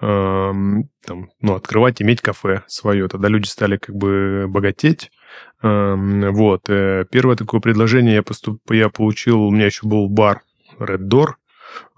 [0.00, 3.08] там, ну, открывать, иметь кафе свое.
[3.08, 5.10] Тогда люди стали как бы богатеть
[5.64, 6.68] вот.
[6.68, 8.60] Э, первое такое предложение я, поступ...
[8.70, 10.42] я получил, у меня еще был бар
[10.78, 11.28] Red Door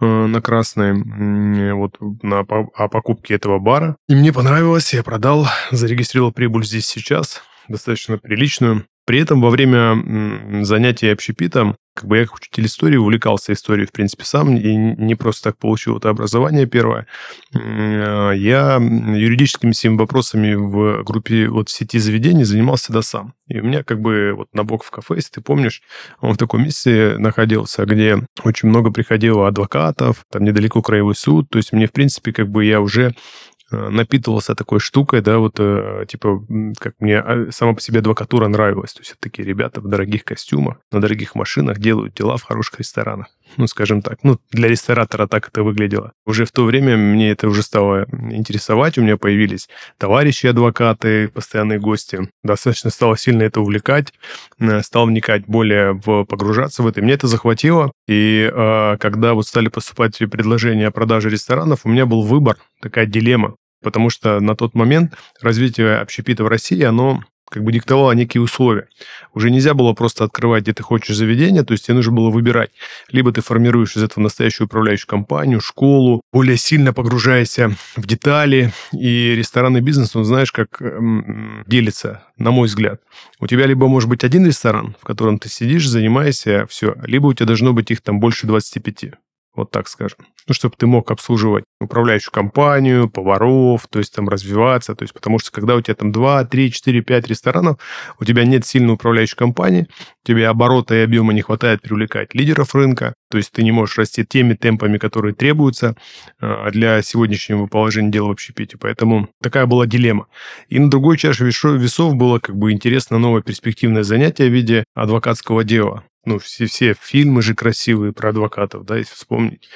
[0.00, 3.96] э, на Красной, вот на, о покупке этого бара.
[4.08, 8.86] И мне понравилось, я продал, зарегистрировал прибыль здесь сейчас, достаточно приличную.
[9.06, 13.92] При этом во время занятия общепитом как бы я как учитель истории увлекался историей, в
[13.92, 17.06] принципе, сам, и не просто так получил это образование первое.
[17.54, 23.34] Я юридическими всеми вопросами в группе вот в сети заведений занимался всегда сам.
[23.48, 25.82] И у меня как бы вот на бок в кафе, если ты помнишь,
[26.20, 31.56] он в таком месте находился, где очень много приходило адвокатов, там недалеко краевой суд, то
[31.56, 36.04] есть мне, в принципе, как бы я уже Э, напитывался такой штукой, да, вот, э,
[36.08, 36.44] типа,
[36.78, 38.92] как мне а, сама по себе адвокатура нравилась.
[38.94, 42.78] То есть это такие ребята в дорогих костюмах, на дорогих машинах делают дела в хороших
[42.78, 43.28] ресторанах.
[43.56, 44.18] Ну, скажем так.
[44.22, 46.12] Ну, для ресторатора так это выглядело.
[46.26, 48.98] Уже в то время мне это уже стало интересовать.
[48.98, 52.28] У меня появились товарищи-адвокаты, постоянные гости.
[52.42, 54.12] Достаточно стало сильно это увлекать.
[54.58, 57.00] Э, стал вникать более в погружаться в это.
[57.00, 57.92] Мне это захватило.
[58.06, 63.06] И э, когда вот стали поступать предложения о продаже ресторанов, у меня был выбор, такая
[63.06, 63.56] дилемма.
[63.82, 68.88] Потому что на тот момент развитие общепита в России, оно как бы диктовала некие условия.
[69.34, 72.70] Уже нельзя было просто открывать, где ты хочешь заведение, то есть тебе нужно было выбирать.
[73.10, 78.72] Либо ты формируешь из этого настоящую управляющую компанию, школу, более сильно погружаешься в детали.
[78.92, 83.00] И ресторанный бизнес, он знаешь, как эм, делится, на мой взгляд.
[83.40, 87.34] У тебя либо может быть один ресторан, в котором ты сидишь, занимаешься, все, либо у
[87.34, 89.16] тебя должно быть их там больше 25
[89.56, 90.18] вот так скажем.
[90.46, 95.38] Ну, чтобы ты мог обслуживать управляющую компанию, поваров, то есть там развиваться, то есть потому
[95.38, 97.78] что когда у тебя там 2, 3, 4, 5 ресторанов,
[98.20, 99.88] у тебя нет сильной управляющей компании,
[100.24, 104.24] тебе оборота и объема не хватает привлекать лидеров рынка, то есть ты не можешь расти
[104.24, 105.96] теми темпами, которые требуются
[106.40, 108.76] а, для сегодняшнего положения дела в общепите.
[108.78, 110.28] Поэтому такая была дилемма.
[110.68, 115.64] И на другой чаше весов было как бы интересно новое перспективное занятие в виде адвокатского
[115.64, 119.68] дела ну, все, все фильмы же красивые про адвокатов, да, если вспомнить.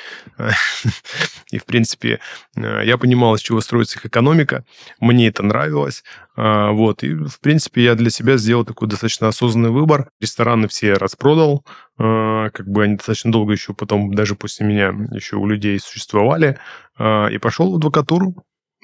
[1.50, 2.20] И, в принципе,
[2.56, 4.64] э, я понимал, из чего строится их экономика.
[4.98, 6.02] Мне это нравилось.
[6.36, 7.04] А, вот.
[7.04, 10.10] И, в принципе, я для себя сделал такой достаточно осознанный выбор.
[10.20, 11.64] Рестораны все распродал.
[11.98, 16.58] А, как бы они достаточно долго еще потом, даже после меня, еще у людей существовали.
[16.98, 18.34] А, и пошел в адвокатуру.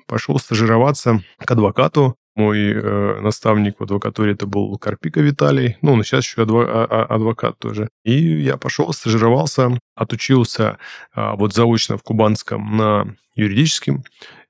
[0.07, 5.77] Пошел стажироваться к адвокату Мой э, наставник в адвокатуре это был Карпика Виталий.
[5.81, 7.89] Ну, он сейчас еще адво- а- а- адвокат тоже.
[8.05, 10.79] И я пошел, стажировался, отучился
[11.17, 14.05] э, вот заочно в Кубанском на юридическом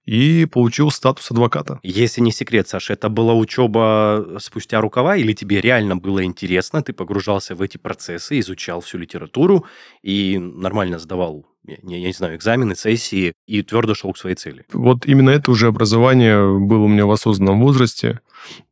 [0.06, 1.80] и получил статус адвоката.
[1.82, 6.92] Если не секрет, Саша, это была учеба спустя рукава или тебе реально было интересно, ты
[6.92, 9.66] погружался в эти процессы, изучал всю литературу
[10.02, 14.64] и нормально сдавал я, я не знаю, экзамены, сессии и твердо шел к своей цели.
[14.72, 18.20] Вот именно это уже образование было у меня в осознанном возрасте.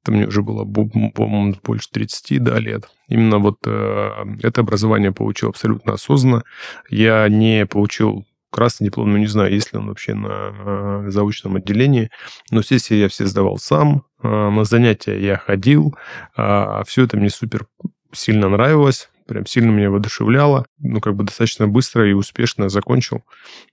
[0.03, 2.89] Это мне уже было, по-моему, больше 30 да, лет.
[3.09, 4.11] Именно вот э,
[4.43, 6.45] это образование получил абсолютно осознанно.
[6.89, 11.57] Я не получил красный диплом, ну, не знаю, есть ли он вообще на э, заочном
[11.57, 12.11] отделении.
[12.53, 15.97] Но сессии я все сдавал сам, э, на занятия я ходил.
[16.37, 17.67] Э, все это мне супер
[18.13, 20.67] сильно нравилось, прям сильно меня воодушевляло.
[20.79, 23.25] Ну, как бы достаточно быстро и успешно закончил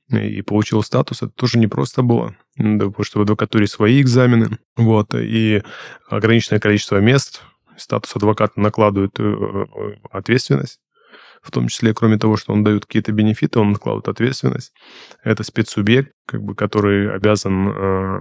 [0.09, 1.21] и получил статус.
[1.21, 5.61] Это тоже непросто было, потому что в адвокатуре свои экзамены, вот, и
[6.09, 7.43] ограниченное количество мест.
[7.77, 9.15] Статус адвоката накладывает
[10.11, 10.79] ответственность
[11.41, 14.73] в том числе, кроме того, что он дает какие-то бенефиты, он накладывает ответственность.
[15.23, 18.19] Это спецсубъект, как бы, который обязан э,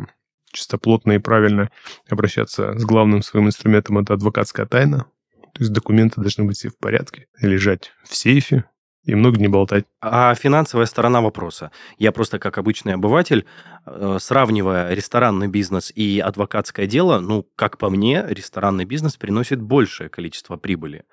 [0.53, 1.71] чистоплотно и правильно
[2.09, 5.07] обращаться с главным своим инструментом, это адвокатская тайна.
[5.55, 8.65] То есть документы должны быть все в порядке, лежать в сейфе,
[9.05, 9.85] и много не болтать.
[10.01, 11.71] А финансовая сторона вопроса.
[11.99, 13.47] Я просто как обычный обыватель,
[13.87, 20.11] э, сравнивая ресторанный бизнес и адвокатское дело, ну, как по мне, ресторанный бизнес приносит большее
[20.11, 21.05] количество прибыли.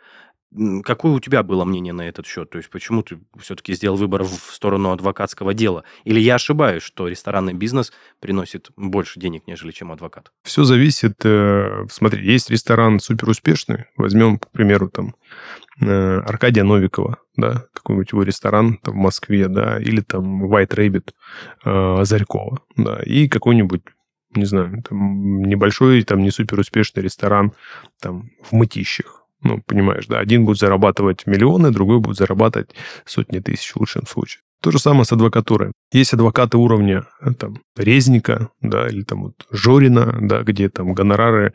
[0.84, 2.50] Какое у тебя было мнение на этот счет?
[2.50, 5.84] То есть почему ты все-таки сделал выбор в сторону адвокатского дела?
[6.06, 10.32] Или я ошибаюсь, что ресторанный бизнес приносит больше денег, нежели чем адвокат?
[10.44, 11.26] Все зависит.
[11.26, 13.86] Э, смотри, есть ресторан супер успешный.
[13.98, 15.16] Возьмем, к примеру, там
[15.82, 21.12] э, Аркадия Новикова, да, какой-нибудь его ресторан там, в Москве, да, или там White Rabbit
[21.66, 23.82] э, Зарькова, да, и какой-нибудь
[24.36, 27.54] не знаю, там небольшой, там не супер успешный ресторан
[28.02, 32.72] там в Мытищах, ну, понимаешь, да, один будет зарабатывать миллионы, другой будет зарабатывать
[33.06, 34.42] сотни тысяч в лучшем случае.
[34.62, 35.72] То же самое с адвокатурой.
[35.92, 41.54] Есть адвокаты уровня э, там, Резника, да, или там вот Жорина, да, где там гонорары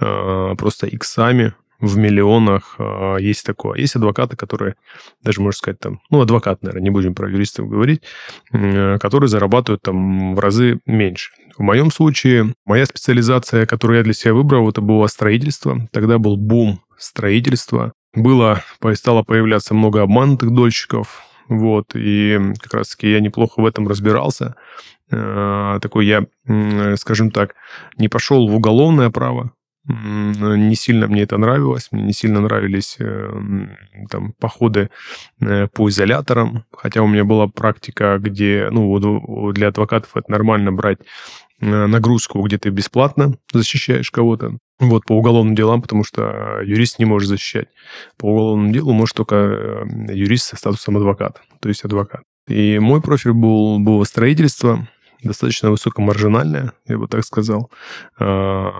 [0.00, 3.78] э, просто иксами в миллионах э, есть такое.
[3.78, 4.76] Есть адвокаты, которые,
[5.22, 8.02] даже можно сказать, там, ну, адвокат, наверное, не будем про юристов говорить,
[8.52, 11.32] э, которые зарабатывают там в разы меньше.
[11.56, 15.88] В моем случае, моя специализация, которую я для себя выбрал, это было строительство.
[15.92, 17.92] Тогда был бум строительства.
[18.14, 18.62] Было,
[18.94, 24.54] стало появляться много обманутых дольщиков, вот, и как раз-таки я неплохо в этом разбирался.
[25.10, 26.26] Э, такой я,
[26.96, 27.54] скажем так,
[27.98, 29.52] не пошел в уголовное право,
[29.86, 33.66] не сильно мне это нравилось, мне не сильно нравились э,
[34.10, 34.88] там походы
[35.40, 41.00] э, по изоляторам, хотя у меня была практика, где, ну, для адвокатов это нормально брать
[41.60, 44.58] нагрузку, где ты бесплатно защищаешь кого-то.
[44.80, 47.68] Вот, по уголовным делам, потому что юрист не может защищать.
[48.18, 52.22] По уголовному делу может только э, юрист со статусом адвоката, то есть адвокат.
[52.48, 54.88] И мой профиль был, было строительство,
[55.24, 57.70] достаточно высокомаржинальная, я бы так сказал.
[58.18, 58.72] А,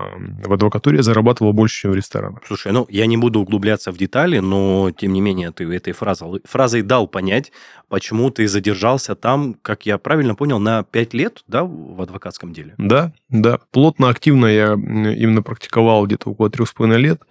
[0.45, 2.41] в адвокатуре я зарабатывал больше, чем в ресторанах.
[2.47, 6.41] Слушай, ну, я не буду углубляться в детали, но, тем не менее, ты этой фразой,
[6.45, 7.51] фразой дал понять,
[7.89, 12.73] почему ты задержался там, как я правильно понял, на 5 лет, да, в адвокатском деле?
[12.77, 13.59] Да, да.
[13.71, 17.21] Плотно, активно я именно практиковал где-то около трех с половиной лет.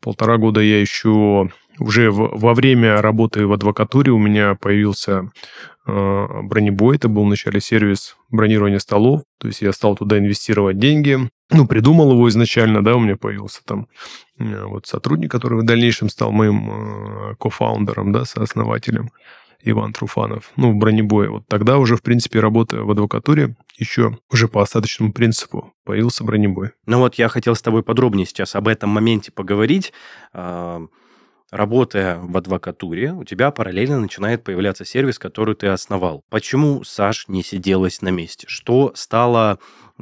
[0.00, 5.30] Полтора года я еще уже во время работы в адвокатуре у меня появился
[6.42, 6.96] бронебой.
[6.96, 9.22] Это был вначале сервис бронирования столов.
[9.38, 11.18] То есть я стал туда инвестировать деньги.
[11.50, 13.88] Ну, придумал его изначально, да, у меня появился там
[14.38, 19.10] э, вот сотрудник, который в дальнейшем стал моим э, кофаундером, да, сооснователем.
[19.62, 21.28] Иван Труфанов, ну, в бронебое.
[21.28, 26.70] Вот тогда уже, в принципе, работая в адвокатуре, еще уже по остаточному принципу появился бронебой.
[26.86, 29.92] Ну вот я хотел с тобой подробнее сейчас об этом моменте поговорить
[31.50, 36.22] работая в адвокатуре, у тебя параллельно начинает появляться сервис, который ты основал.
[36.30, 38.46] Почему, Саш, не сиделась на месте?
[38.48, 39.58] Что стало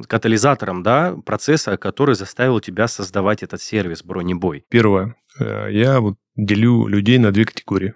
[0.07, 4.65] катализатором да, процесса, который заставил тебя создавать этот сервис «Бронебой»?
[4.69, 5.15] Первое.
[5.39, 7.95] Э, я вот делю людей на две категории,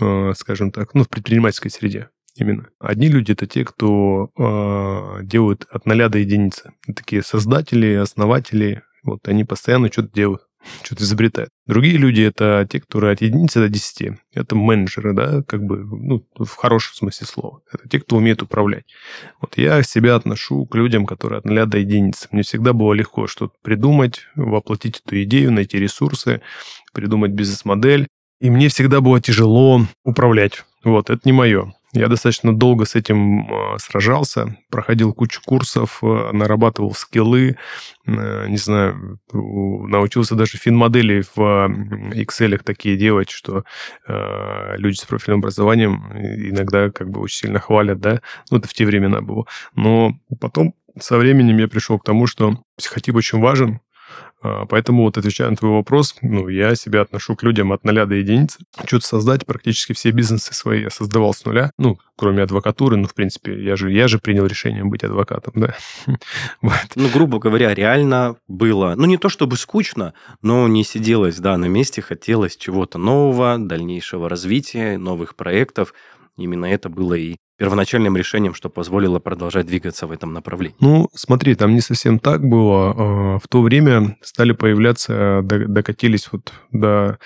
[0.00, 2.68] э, скажем так, ну, в предпринимательской среде именно.
[2.78, 6.72] Одни люди это те, кто э, делают от ноля до единицы.
[6.94, 10.42] Такие создатели, основатели, вот они постоянно что-то делают
[10.82, 11.50] что-то изобретает.
[11.66, 14.16] Другие люди– это те, которые от единицы до десяти.
[14.32, 17.60] Это менеджеры, да, как бы, ну, в хорошем смысле слова.
[17.72, 18.84] Это те, кто умеет управлять.
[19.40, 22.28] Вот я себя отношу к людям, которые от нуля до единицы.
[22.30, 26.40] Мне всегда было легко что-то придумать, воплотить эту идею, найти ресурсы,
[26.92, 28.08] придумать бизнес-модель.
[28.40, 30.64] И мне всегда было тяжело управлять.
[30.84, 31.72] Вот, это не мое.
[31.92, 37.56] Я достаточно долго с этим э, сражался, проходил кучу курсов, э, нарабатывал скиллы,
[38.06, 41.38] э, не знаю, научился даже фин-модели в
[42.14, 43.64] Excel такие делать, что
[44.06, 48.20] люди с профильным образованием иногда как бы очень сильно хвалят, да,
[48.50, 49.46] ну, это в те времена было.
[49.74, 53.87] Но потом со временем я пришел к тому, что психотип очень важен, а,
[54.40, 58.14] поэтому вот отвечая на твой вопрос, ну, я себя отношу к людям от нуля до
[58.14, 58.60] единицы.
[58.84, 63.14] Что-то создать, практически все бизнесы свои я создавал с нуля, ну, кроме адвокатуры, ну, в
[63.14, 65.74] принципе, я же, я же принял решение быть адвокатом, да.
[66.94, 71.66] Ну, грубо говоря, реально было, ну, не то чтобы скучно, но не сиделось, да, на
[71.66, 75.94] месте, хотелось чего-то нового, дальнейшего развития, новых проектов.
[76.36, 80.76] Именно это было и первоначальным решением, что позволило продолжать двигаться в этом направлении?
[80.80, 82.94] Ну, смотри, там не совсем так было.
[82.96, 87.18] А, в то время стали появляться, докатились вот до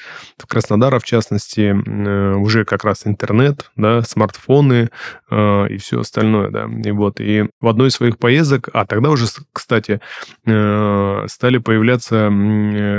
[0.48, 4.90] Краснодара, в частности, э, уже как раз интернет, да, смартфоны
[5.30, 6.68] э, и все остальное, да.
[6.84, 10.00] И вот, и в одной из своих поездок, а тогда уже, кстати,
[10.46, 12.30] э, стали появляться,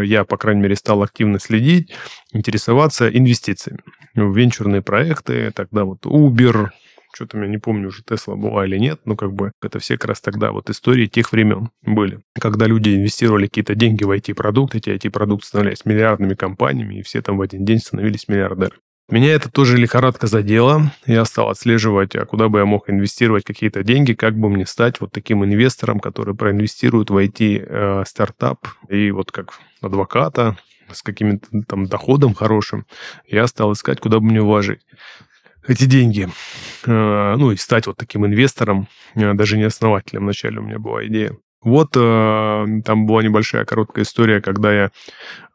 [0.04, 1.92] я, по крайней мере, стал активно следить,
[2.32, 3.80] интересоваться инвестициями
[4.16, 6.70] в венчурные проекты, тогда вот Uber,
[7.14, 10.10] что-то я не помню уже, Тесла была или нет, но как бы это все как
[10.10, 12.22] раз тогда вот истории тех времен были.
[12.40, 17.38] Когда люди инвестировали какие-то деньги в IT-продукты, эти IT-продукты становились миллиардными компаниями, и все там
[17.38, 18.80] в один день становились миллиардерами.
[19.10, 20.92] Меня это тоже лихорадка задела.
[21.06, 25.02] Я стал отслеживать, а куда бы я мог инвестировать какие-то деньги, как бы мне стать
[25.02, 30.58] вот таким инвестором, который проинвестирует в IT-стартап э, и вот как адвоката
[30.92, 32.86] с каким-то там доходом хорошим.
[33.28, 34.82] Я стал искать, куда бы мне вложить
[35.68, 36.28] эти деньги,
[36.86, 40.24] э, ну, и стать вот таким инвестором, э, даже не основателем.
[40.24, 41.38] Вначале у меня была идея.
[41.62, 44.92] Вот э, там была небольшая короткая история, когда я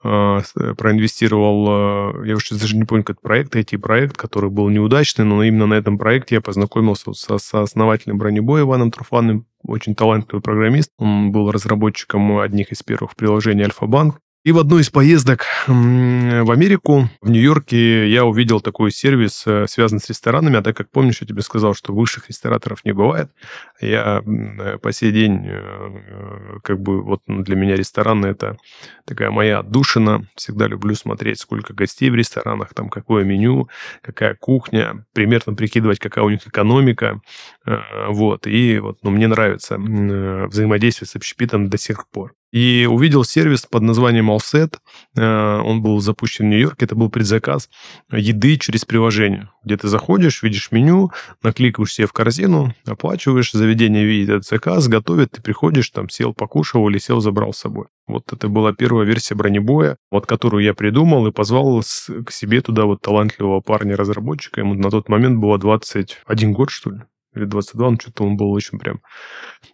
[0.00, 5.74] проинвестировал, я уже даже не помню, как проект, IT-проект, который был неудачный, но именно на
[5.74, 10.92] этом проекте я познакомился со, со основателем бронебоя Иваном Труфанным, очень талантливый программист.
[10.98, 14.20] Он был разработчиком одних из первых приложений Альфа-Банк.
[14.49, 20.01] И в одной из поездок в Америку, в Нью-Йорке, я увидел такой сервис, э, связанный
[20.01, 20.57] с ресторанами.
[20.57, 23.30] А так как помнишь, я тебе сказал, что высших рестораторов не бывает,
[23.78, 28.57] я э, по сей день, э, как бы, вот для меня рестораны– это
[29.05, 30.26] такая моя отдушина.
[30.34, 33.68] Всегда люблю смотреть, сколько гостей в ресторанах, там какое меню,
[34.01, 37.20] какая кухня, примерно прикидывать, какая у них экономика.
[37.66, 38.46] Вот.
[38.46, 42.32] И вот, ну, мне нравится взаимодействие с общепитом до сих пор.
[42.53, 44.76] И увидел сервис под названием Allset.
[45.16, 46.86] Э, он был запущен в Нью-Йорке.
[46.86, 47.68] Это был предзаказ
[48.11, 51.11] еды через приложение, где ты заходишь, видишь меню,
[51.42, 56.88] накликаешь себе в корзину, оплачиваешь, заведение видит этот заказ, готовит, ты приходишь, там сел, покушал
[56.88, 57.86] или сел, забрал с собой.
[58.07, 62.86] Вот это была первая версия бронебоя, вот которую я придумал и позвал к себе туда
[62.86, 64.61] вот талантливого парня-разработчика.
[64.61, 67.01] Ему на тот момент было 21 год, что ли
[67.39, 69.01] или 22, ну что-то он был очень прям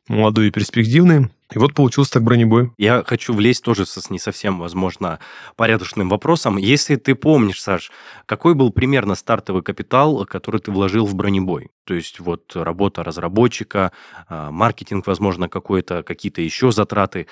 [0.09, 1.31] молодой и перспективный.
[1.55, 2.73] И вот получился так бронебой.
[2.79, 5.21] Я хочу влезть тоже с не совсем, возможно,
[5.57, 6.57] порядочным вопросом.
[6.57, 7.93] Если ты помнишь, Саш,
[8.27, 11.71] какой был примерно стартовый капитал, который ты вложил в бронебой?
[11.85, 13.93] То есть вот работа разработчика,
[14.29, 17.29] а, маркетинг, возможно, какой-то, какие-то еще затраты.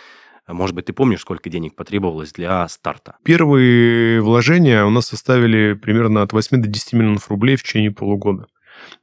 [0.47, 3.17] Может быть, ты помнишь, сколько денег потребовалось для старта?
[3.25, 8.47] Первые вложения у нас составили примерно от 8 до 10 миллионов рублей в течение полугода.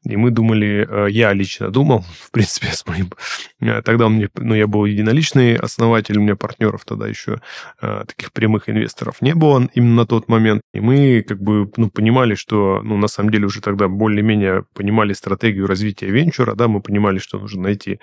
[0.04, 3.12] И мы думали, э, я лично думал, в принципе, с моим...
[3.60, 7.42] Э, тогда меня, ну, я был единоличный основатель, у меня партнеров тогда еще
[7.82, 10.62] э, таких прямых инвесторов не было именно на тот момент.
[10.74, 15.14] И мы как бы, ну, понимали, что, ну, на самом деле уже тогда более-менее понимали
[15.14, 18.00] стратегию развития венчура, да, мы понимали, что нужно найти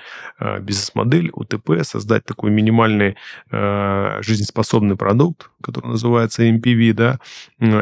[0.61, 3.17] бизнес-модель, УТП, создать такой минимальный
[3.51, 7.19] жизнеспособный продукт, который называется MPV, да,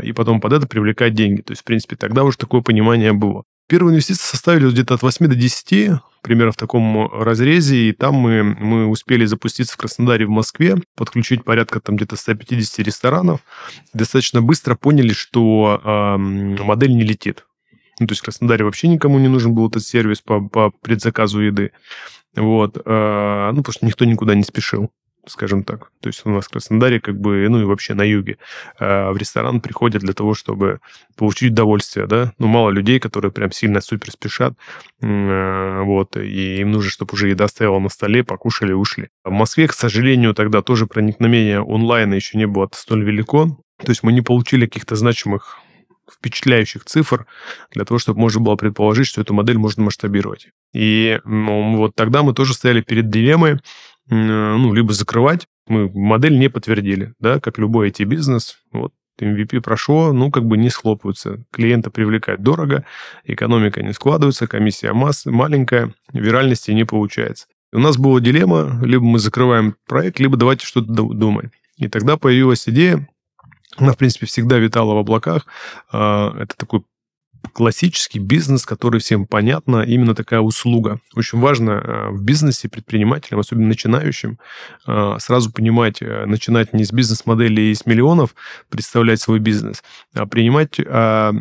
[0.02, 1.42] и потом под это привлекать деньги.
[1.42, 3.44] То есть, в принципе, тогда уже такое понимание было.
[3.66, 8.42] Первые инвестиции составили где-то от 8 до 10, примерно в таком разрезе, и там мы,
[8.42, 13.40] мы успели запуститься в Краснодаре, в Москве, подключить порядка там где-то 150 ресторанов.
[13.94, 17.46] Достаточно быстро поняли, что э, модель не летит.
[18.00, 21.40] Ну, то есть в Краснодаре вообще никому не нужен был этот сервис по, по предзаказу
[21.40, 21.72] еды.
[22.36, 22.76] Вот.
[22.84, 24.90] Э, ну, потому что никто никуда не спешил
[25.26, 25.90] скажем так.
[26.00, 28.38] То есть у нас в Краснодаре, как бы, ну и вообще на юге,
[28.78, 30.80] э, в ресторан приходят для того, чтобы
[31.16, 32.32] получить удовольствие, да.
[32.38, 34.54] Ну, мало людей, которые прям сильно супер спешат,
[35.00, 39.08] э, вот, и им нужно, чтобы уже еда стояла на столе, покушали, ушли.
[39.24, 43.58] В Москве, к сожалению, тогда тоже проникновение онлайна еще не было столь велико.
[43.78, 45.58] То есть мы не получили каких-то значимых
[46.10, 47.26] впечатляющих цифр
[47.72, 50.48] для того, чтобы можно было предположить, что эту модель можно масштабировать.
[50.72, 53.60] И ну, вот тогда мы тоже стояли перед дилеммой,
[54.08, 55.46] ну, либо закрывать.
[55.66, 58.58] Мы модель не подтвердили, да, как любой IT-бизнес.
[58.72, 61.44] Вот MVP прошло, ну, как бы не схлопываются.
[61.50, 62.84] Клиента привлекать дорого,
[63.24, 67.46] экономика не складывается, комиссия масс маленькая, виральности не получается.
[67.72, 71.50] У нас была дилемма, либо мы закрываем проект, либо давайте что-то думать.
[71.76, 73.08] И тогда появилась идея,
[73.76, 75.46] она, в принципе, всегда витала в облаках.
[75.90, 76.84] А, это такой
[77.52, 81.00] классический бизнес, который всем понятно, именно такая услуга.
[81.14, 84.38] Очень важно э, в бизнесе предпринимателям, особенно начинающим,
[84.86, 88.34] э, сразу понимать, э, начинать не с бизнес-модели и с миллионов
[88.68, 89.82] представлять свой бизнес,
[90.14, 91.32] а принимать, а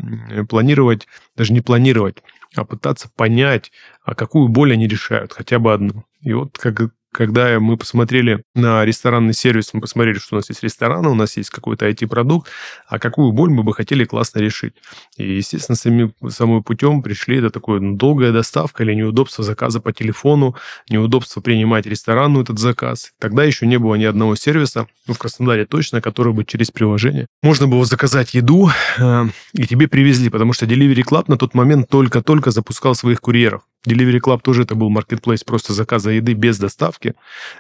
[0.50, 2.18] планировать, даже не планировать,
[2.56, 3.72] а пытаться понять,
[4.04, 6.06] а какую боль они решают, хотя бы одну.
[6.22, 10.64] И вот как когда мы посмотрели на ресторанный сервис, мы посмотрели, что у нас есть
[10.64, 12.50] рестораны, у нас есть какой-то IT-продукт,
[12.88, 14.74] а какую боль мы бы хотели классно решить.
[15.18, 19.94] И, естественно, самим, самым путем пришли, это такое ну, долгая доставка или неудобство заказа по
[19.94, 20.56] телефону,
[20.90, 23.12] неудобство принимать ресторану этот заказ.
[23.20, 27.28] Тогда еще не было ни одного сервиса, ну, в Краснодаре точно, который бы через приложение
[27.44, 31.90] можно было заказать еду, э, и тебе привезли, потому что Delivery Club на тот момент
[31.90, 33.62] только-только запускал своих курьеров.
[33.88, 37.16] Delivery Club тоже это был маркетплейс просто заказа еды без доставки.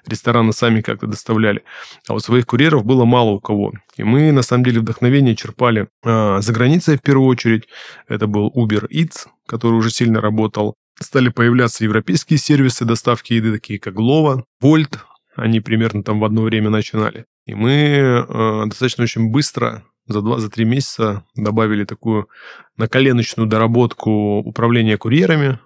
[0.06, 1.64] Рестораны сами как-то доставляли.
[2.08, 3.74] А вот своих курьеров было мало у кого.
[3.98, 7.68] И мы, на самом деле, вдохновение черпали э, за границей в первую очередь.
[8.08, 10.76] Это был Uber Eats, который уже сильно работал.
[11.00, 15.00] Стали появляться европейские сервисы доставки еды, такие как Glovo, Volt.
[15.36, 17.26] Они примерно там в одно время начинали.
[17.46, 22.30] И мы э, достаточно очень быстро за два, за три месяца добавили такую
[22.78, 25.60] наколеночную доработку управления курьерами,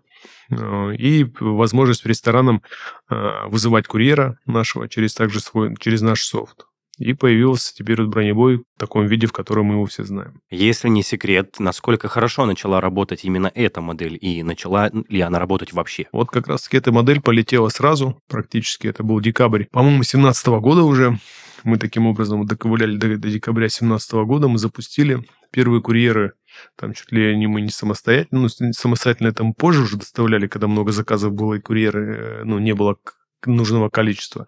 [0.49, 2.61] и возможность ресторанам
[3.09, 6.65] э, вызывать курьера нашего через также свой, через наш софт.
[6.97, 10.41] И появился теперь вот бронебой в таком виде, в котором мы его все знаем.
[10.49, 15.73] Если не секрет, насколько хорошо начала работать именно эта модель и начала ли она работать
[15.73, 16.07] вообще?
[16.11, 21.19] Вот как раз-таки эта модель полетела сразу, практически это был декабрь, по-моему, 17 года уже.
[21.63, 26.33] Мы таким образом доковыляли до, до декабря 2017 года, мы запустили первые курьеры
[26.76, 30.91] там чуть ли не мы не самостоятельно, ну, самостоятельно там позже уже доставляли, когда много
[30.91, 32.97] заказов было, и курьеры, э, ну, не было
[33.45, 34.47] нужного количества.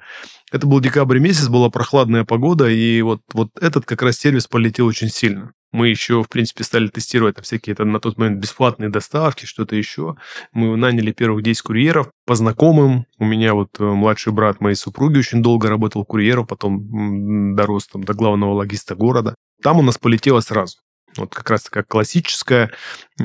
[0.51, 4.88] Это был декабрь месяц, была прохладная погода, и вот, вот этот как раз сервис полетел
[4.88, 5.53] очень сильно.
[5.72, 9.76] Мы еще, в принципе, стали тестировать там всякие это на тот момент бесплатные доставки, что-то
[9.76, 10.16] еще.
[10.51, 13.05] Мы наняли первых 10 курьеров по знакомым.
[13.20, 18.03] У меня вот э, младший брат моей супруги очень долго работал курьером, потом дорос там
[18.03, 19.36] до главного логиста города.
[19.62, 20.78] Там у нас полетело сразу.
[21.20, 22.72] Вот как раз такая классическая
[23.20, 23.24] э,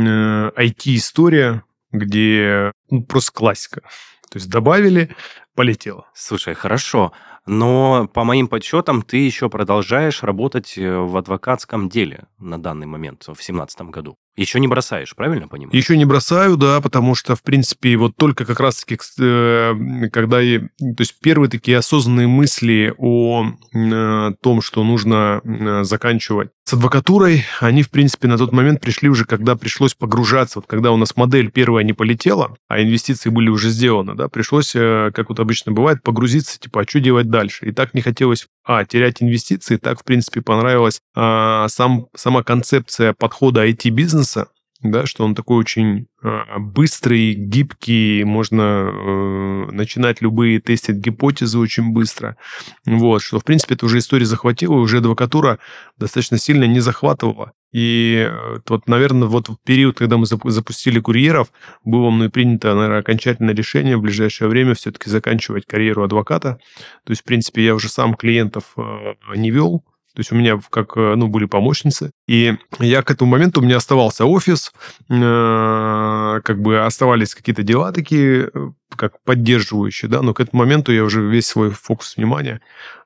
[0.57, 3.83] IT-история, где ну, просто классика.
[4.31, 5.15] То есть добавили,
[5.55, 6.09] полетело.
[6.15, 7.13] Слушай, хорошо.
[7.47, 13.23] Но по моим подсчетам ты еще продолжаешь работать э, в адвокатском деле на данный момент,
[13.23, 14.17] в 2017 году.
[14.37, 15.77] Еще не бросаешь, правильно понимаю?
[15.77, 20.41] Еще не бросаю, да, потому что, в принципе, вот только как раз-таки, э, когда...
[20.41, 25.41] Я, то есть первые такие осознанные мысли о э, том, что нужно
[25.85, 30.61] заканчивать с адвокатурой, они, в принципе, на тот момент пришли уже, когда пришлось погружаться.
[30.61, 34.73] Вот когда у нас модель первая не полетела, а инвестиции были уже сделаны, да, пришлось,
[34.73, 37.67] как вот обычно бывает, погрузиться, типа, а что делать дальше?
[37.67, 43.13] И так не хотелось, а, терять инвестиции, так, в принципе, понравилась а, сам, сама концепция
[43.13, 44.47] подхода IT-бизнеса, бизнеса,
[44.85, 51.93] да, что он такой очень э, быстрый, гибкий, можно э, начинать любые тестить гипотезы очень
[51.93, 52.37] быстро.
[52.85, 55.59] Вот, что, в принципе, это уже история захватила, уже адвокатура
[55.97, 57.53] достаточно сильно не захватывала.
[57.75, 61.49] И э, вот, наверное, вот в период, когда мы запустили курьеров,
[61.85, 66.61] было мной принято, наверное, окончательное решение в ближайшее время все-таки заканчивать карьеру адвоката.
[67.05, 69.81] То есть, в принципе, я уже сам клиентов э, не вел,
[70.15, 72.13] то есть у меня как, э, ну, были помощницы.
[72.29, 74.73] И я к этому моменту, у меня оставался офис,
[75.09, 78.51] как бы оставались какие-то дела такие,
[78.97, 82.61] как поддерживающие, да, но к этому моменту я уже весь свой фокус внимания,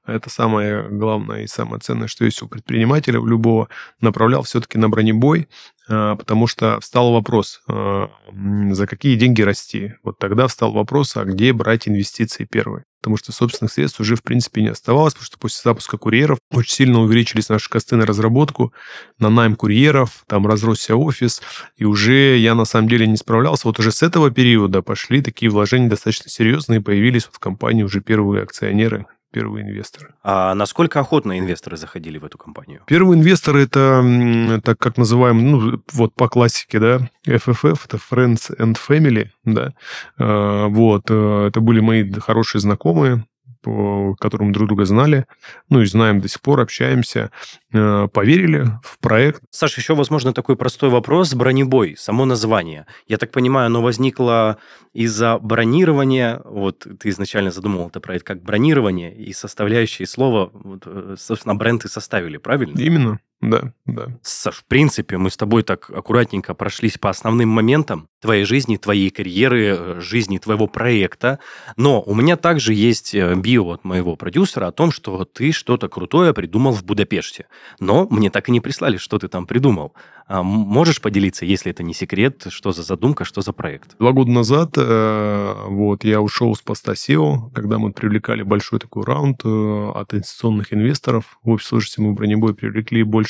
[0.08, 3.68] это самое главное и самое ценное, что есть у предпринимателя, у любого,
[4.00, 5.48] направлял все-таки на бронебой,
[5.86, 9.94] потому что встал вопрос, за какие деньги расти.
[10.02, 14.22] Вот тогда встал вопрос, а где брать инвестиции первые потому что собственных средств уже, в
[14.22, 18.72] принципе, не оставалось, потому что после запуска курьеров очень сильно увеличились наши косты на разработку,
[19.18, 21.40] на найм курьеров, там разросся офис,
[21.76, 23.68] и уже я, на самом деле, не справлялся.
[23.68, 28.00] Вот уже с этого периода пошли такие вложения достаточно серьезные, появились вот в компании уже
[28.00, 30.14] первые акционеры, первые инвесторы.
[30.22, 32.82] А насколько охотно инвесторы заходили в эту компанию?
[32.86, 38.76] Первые инвесторы это, так как называем, ну, вот по классике, да, FFF, это Friends and
[38.76, 39.74] Family, да,
[40.18, 43.24] а, вот, э, это были мои хорошие знакомые,
[43.68, 45.26] по которым друг друга знали,
[45.68, 47.30] ну и знаем до сих пор, общаемся,
[47.72, 49.42] э, поверили в проект.
[49.50, 51.34] Саша, еще, возможно, такой простой вопрос.
[51.34, 52.86] Бронебой, само название.
[53.06, 54.56] Я так понимаю, оно возникло
[54.94, 56.40] из-за бронирования.
[56.44, 61.84] Вот ты изначально задумал это проект как бронирование, и составляющие слова, вот, э, собственно, бренд
[61.84, 62.78] и составили, правильно?
[62.78, 63.20] Именно.
[63.40, 64.18] Да, да.
[64.22, 69.10] Саш, в принципе, мы с тобой так аккуратненько прошлись по основным моментам твоей жизни, твоей
[69.10, 71.38] карьеры, э, жизни твоего проекта.
[71.76, 75.88] Но у меня также есть э, био от моего продюсера о том, что ты что-то
[75.88, 77.46] крутое придумал в Будапеште.
[77.78, 79.94] Но мне так и не прислали, что ты там придумал.
[80.26, 83.96] А можешь поделиться, если это не секрет, что за задумка, что за проект?
[83.98, 89.04] Два года назад э, вот, я ушел с поста SEO, когда мы привлекали большой такой
[89.04, 91.38] раунд от инвестиционных инвесторов.
[91.44, 93.27] В общей сложности мы в бронебой привлекли больше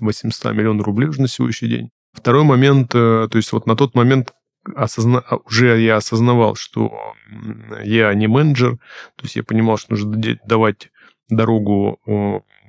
[0.00, 1.90] 800 миллионов рублей уже на сегодняшний день.
[2.12, 4.34] Второй момент, э, то есть вот на тот момент
[4.74, 5.22] осозна...
[5.46, 7.14] Уже я осознавал, что
[7.82, 8.76] я не менеджер,
[9.16, 10.90] то есть я понимал, что нужно давать
[11.28, 12.00] дорогу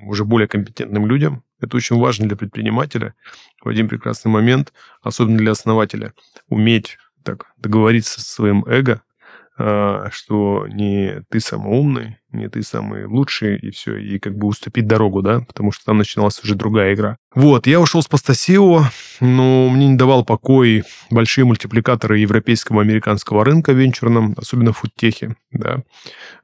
[0.05, 1.43] уже более компетентным людям.
[1.59, 3.15] Это очень важно для предпринимателя
[3.63, 6.13] в один прекрасный момент, особенно для основателя,
[6.49, 9.01] уметь так договориться со своим эго,
[9.57, 14.47] а, что не ты самый умный, не ты самый лучший, и все, и как бы
[14.47, 17.17] уступить дорогу, да, потому что там начиналась уже другая игра.
[17.33, 18.83] Вот, я ушел с Постасио,
[19.19, 25.83] но мне не давал покой большие мультипликаторы европейского американского рынка венчурном, особенно в фудтехе, да,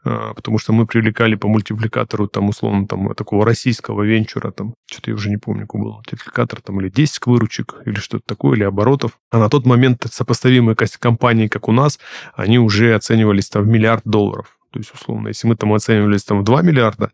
[0.03, 5.11] а, потому что мы привлекали по мультипликатору, там, условно, там, такого российского венчура, там, что-то
[5.11, 8.63] я уже не помню, какой был мультипликатор, там, или 10 выручек, или что-то такое, или
[8.63, 9.19] оборотов.
[9.31, 11.99] А на тот момент сопоставимые компании, как у нас,
[12.33, 14.57] они уже оценивались там в миллиард долларов.
[14.71, 17.11] То есть, условно, если мы там оценивались там в 2 миллиарда,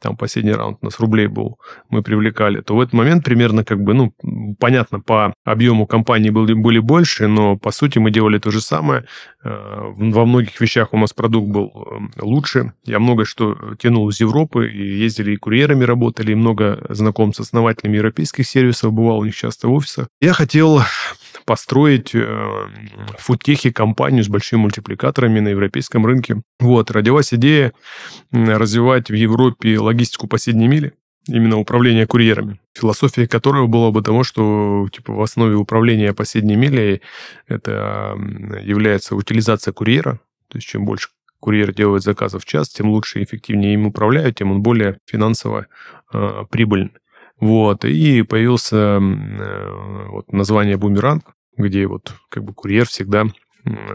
[0.00, 3.80] там последний раунд у нас рублей был, мы привлекали, то в этот момент примерно как
[3.82, 4.14] бы, ну,
[4.58, 9.04] понятно, по объему компании были, были больше, но по сути мы делали то же самое.
[9.42, 12.72] Э, во многих вещах у нас продукт был э, лучше.
[12.84, 17.40] Я много что тянул из Европы, и ездили и курьерами работали, и много знаком с
[17.40, 20.08] основателями европейских сервисов, бывал у них часто в офисах.
[20.20, 20.82] Я хотел
[21.48, 26.42] построить э, в фудтехе компанию с большими мультипликаторами на европейском рынке.
[26.60, 27.72] Вот, родилась идея
[28.30, 30.92] развивать в Европе логистику последней мили,
[31.26, 32.60] именно управление курьерами.
[32.74, 37.00] Философия которого была бы тому, что типа в основе управления последней милей
[37.46, 38.14] это
[38.62, 41.08] является утилизация курьера, то есть чем больше
[41.40, 45.66] курьер делает заказов в час, тем лучше и эффективнее им управляют, тем он более финансово
[46.12, 46.92] э, прибыльный.
[47.40, 53.24] Вот, и появился э, вот, название «Бумеранг», где вот как бы курьер всегда,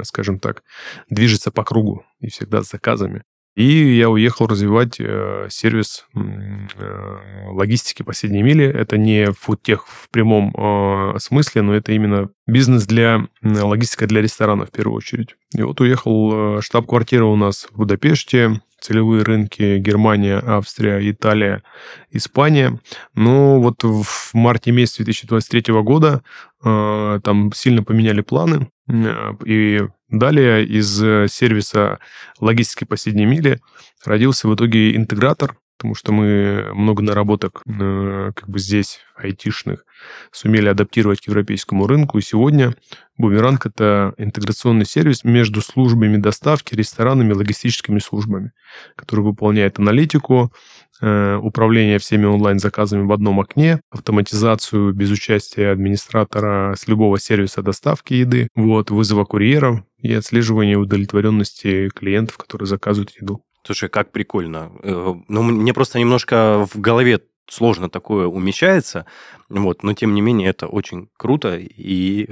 [0.03, 0.63] скажем так,
[1.09, 3.23] движется по кругу и всегда с заказами.
[3.55, 8.65] И я уехал развивать э, сервис э, логистики последней мили.
[8.65, 14.69] Это не фудтех в прямом э, смысле, но это именно бизнес для логистика для ресторанов
[14.69, 15.35] в первую очередь.
[15.55, 21.63] И вот уехал, штаб-квартира у нас в Будапеште, целевые рынки Германия, Австрия, Италия,
[22.11, 22.79] Испания.
[23.15, 26.21] Но вот в марте месяце 2023 года
[26.63, 28.67] э, там сильно поменяли планы.
[28.89, 29.87] Э, и
[30.19, 30.97] далее из
[31.31, 31.99] сервиса
[32.39, 33.59] логистики последней мили
[34.05, 39.85] родился в итоге интегратор, потому что мы много наработок э, как бы здесь, айтишных,
[40.31, 42.17] сумели адаптировать к европейскому рынку.
[42.17, 42.73] И сегодня
[43.17, 48.53] Бумеранг– это интеграционный сервис между службами доставки, ресторанами, логистическими службами,
[48.95, 50.53] который выполняет аналитику,
[51.01, 58.13] э, управление всеми онлайн-заказами в одном окне, автоматизацию без участия администратора с любого сервиса доставки
[58.13, 63.43] еды, вот, вызова курьеров и отслеживание удовлетворенности клиентов, которые заказывают еду.
[63.65, 64.71] Слушай, как прикольно.
[64.83, 69.05] Э, ну, мне просто немножко в голове сложно такое умещается,
[69.49, 72.29] вот, но тем не менее это очень круто и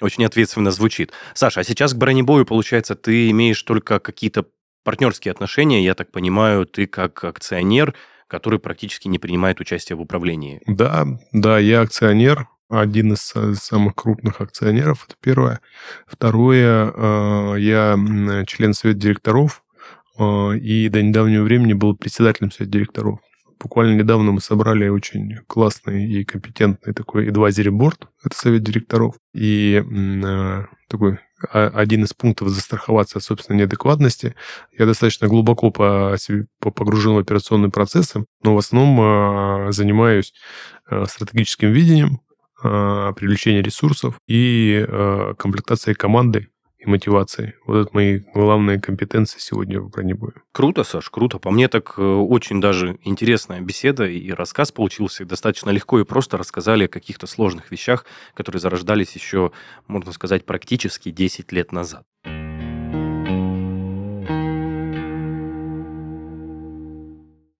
[0.00, 1.12] очень ответственно звучит.
[1.34, 4.46] Саша, а сейчас к бронебою, получается, ты имеешь только какие-то
[4.82, 7.94] партнерские отношения, я так понимаю, ты как акционер,
[8.26, 10.60] который практически не принимает участие в управлении.
[10.66, 12.48] Да, да, я акционер,
[12.80, 15.60] один из самых крупных акционеров, это первое.
[16.06, 17.98] Второе, э, я
[18.46, 19.64] член совета директоров
[20.18, 23.20] а, и до недавнего времени был председателем совета директоров.
[23.60, 29.82] Буквально недавно мы собрали очень классный и компетентный такой advisory board, это совет директоров, и
[29.82, 31.18] э, такой
[31.50, 34.34] один из пунктов застраховаться от собственной неадекватности.
[34.78, 40.32] Я достаточно глубоко по себе погружен в операционные процессы, но в основном э, занимаюсь
[40.90, 42.20] э, стратегическим видением,
[42.62, 46.48] э, привлечением ресурсов и э, комплектацией команды
[46.84, 47.54] и мотивацией.
[47.66, 50.34] Вот это мои главные компетенции сегодня в бронебое.
[50.52, 51.38] Круто, Саш, круто.
[51.38, 55.24] По мне так э, очень даже интересная беседа и рассказ получился.
[55.24, 59.52] Достаточно легко и просто рассказали о каких-то сложных вещах, которые зарождались еще,
[59.86, 62.04] можно сказать, практически 10 лет назад.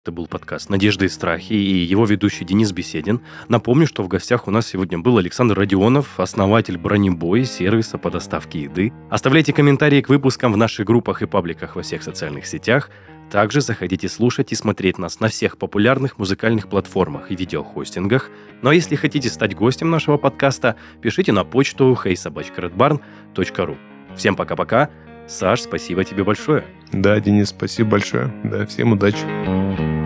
[0.05, 3.23] Это был подкаст «Надежды и страхи» и его ведущий Денис Беседин.
[3.49, 8.65] Напомню, что в гостях у нас сегодня был Александр Родионов, основатель «Бронебой» сервиса по доставке
[8.65, 8.93] еды.
[9.09, 12.91] Оставляйте комментарии к выпускам в наших группах и пабликах во всех социальных сетях.
[13.31, 18.29] Также заходите слушать и смотреть нас на всех популярных музыкальных платформах и видеохостингах.
[18.61, 23.79] Ну а если хотите стать гостем нашего подкаста, пишите на почту heysobachkaredbarn.ru.
[24.17, 24.91] Всем пока-пока!
[25.27, 26.65] Саш, спасибо тебе большое.
[26.93, 28.33] Да, Денис, спасибо большое.
[28.45, 30.04] Да, всем удачи.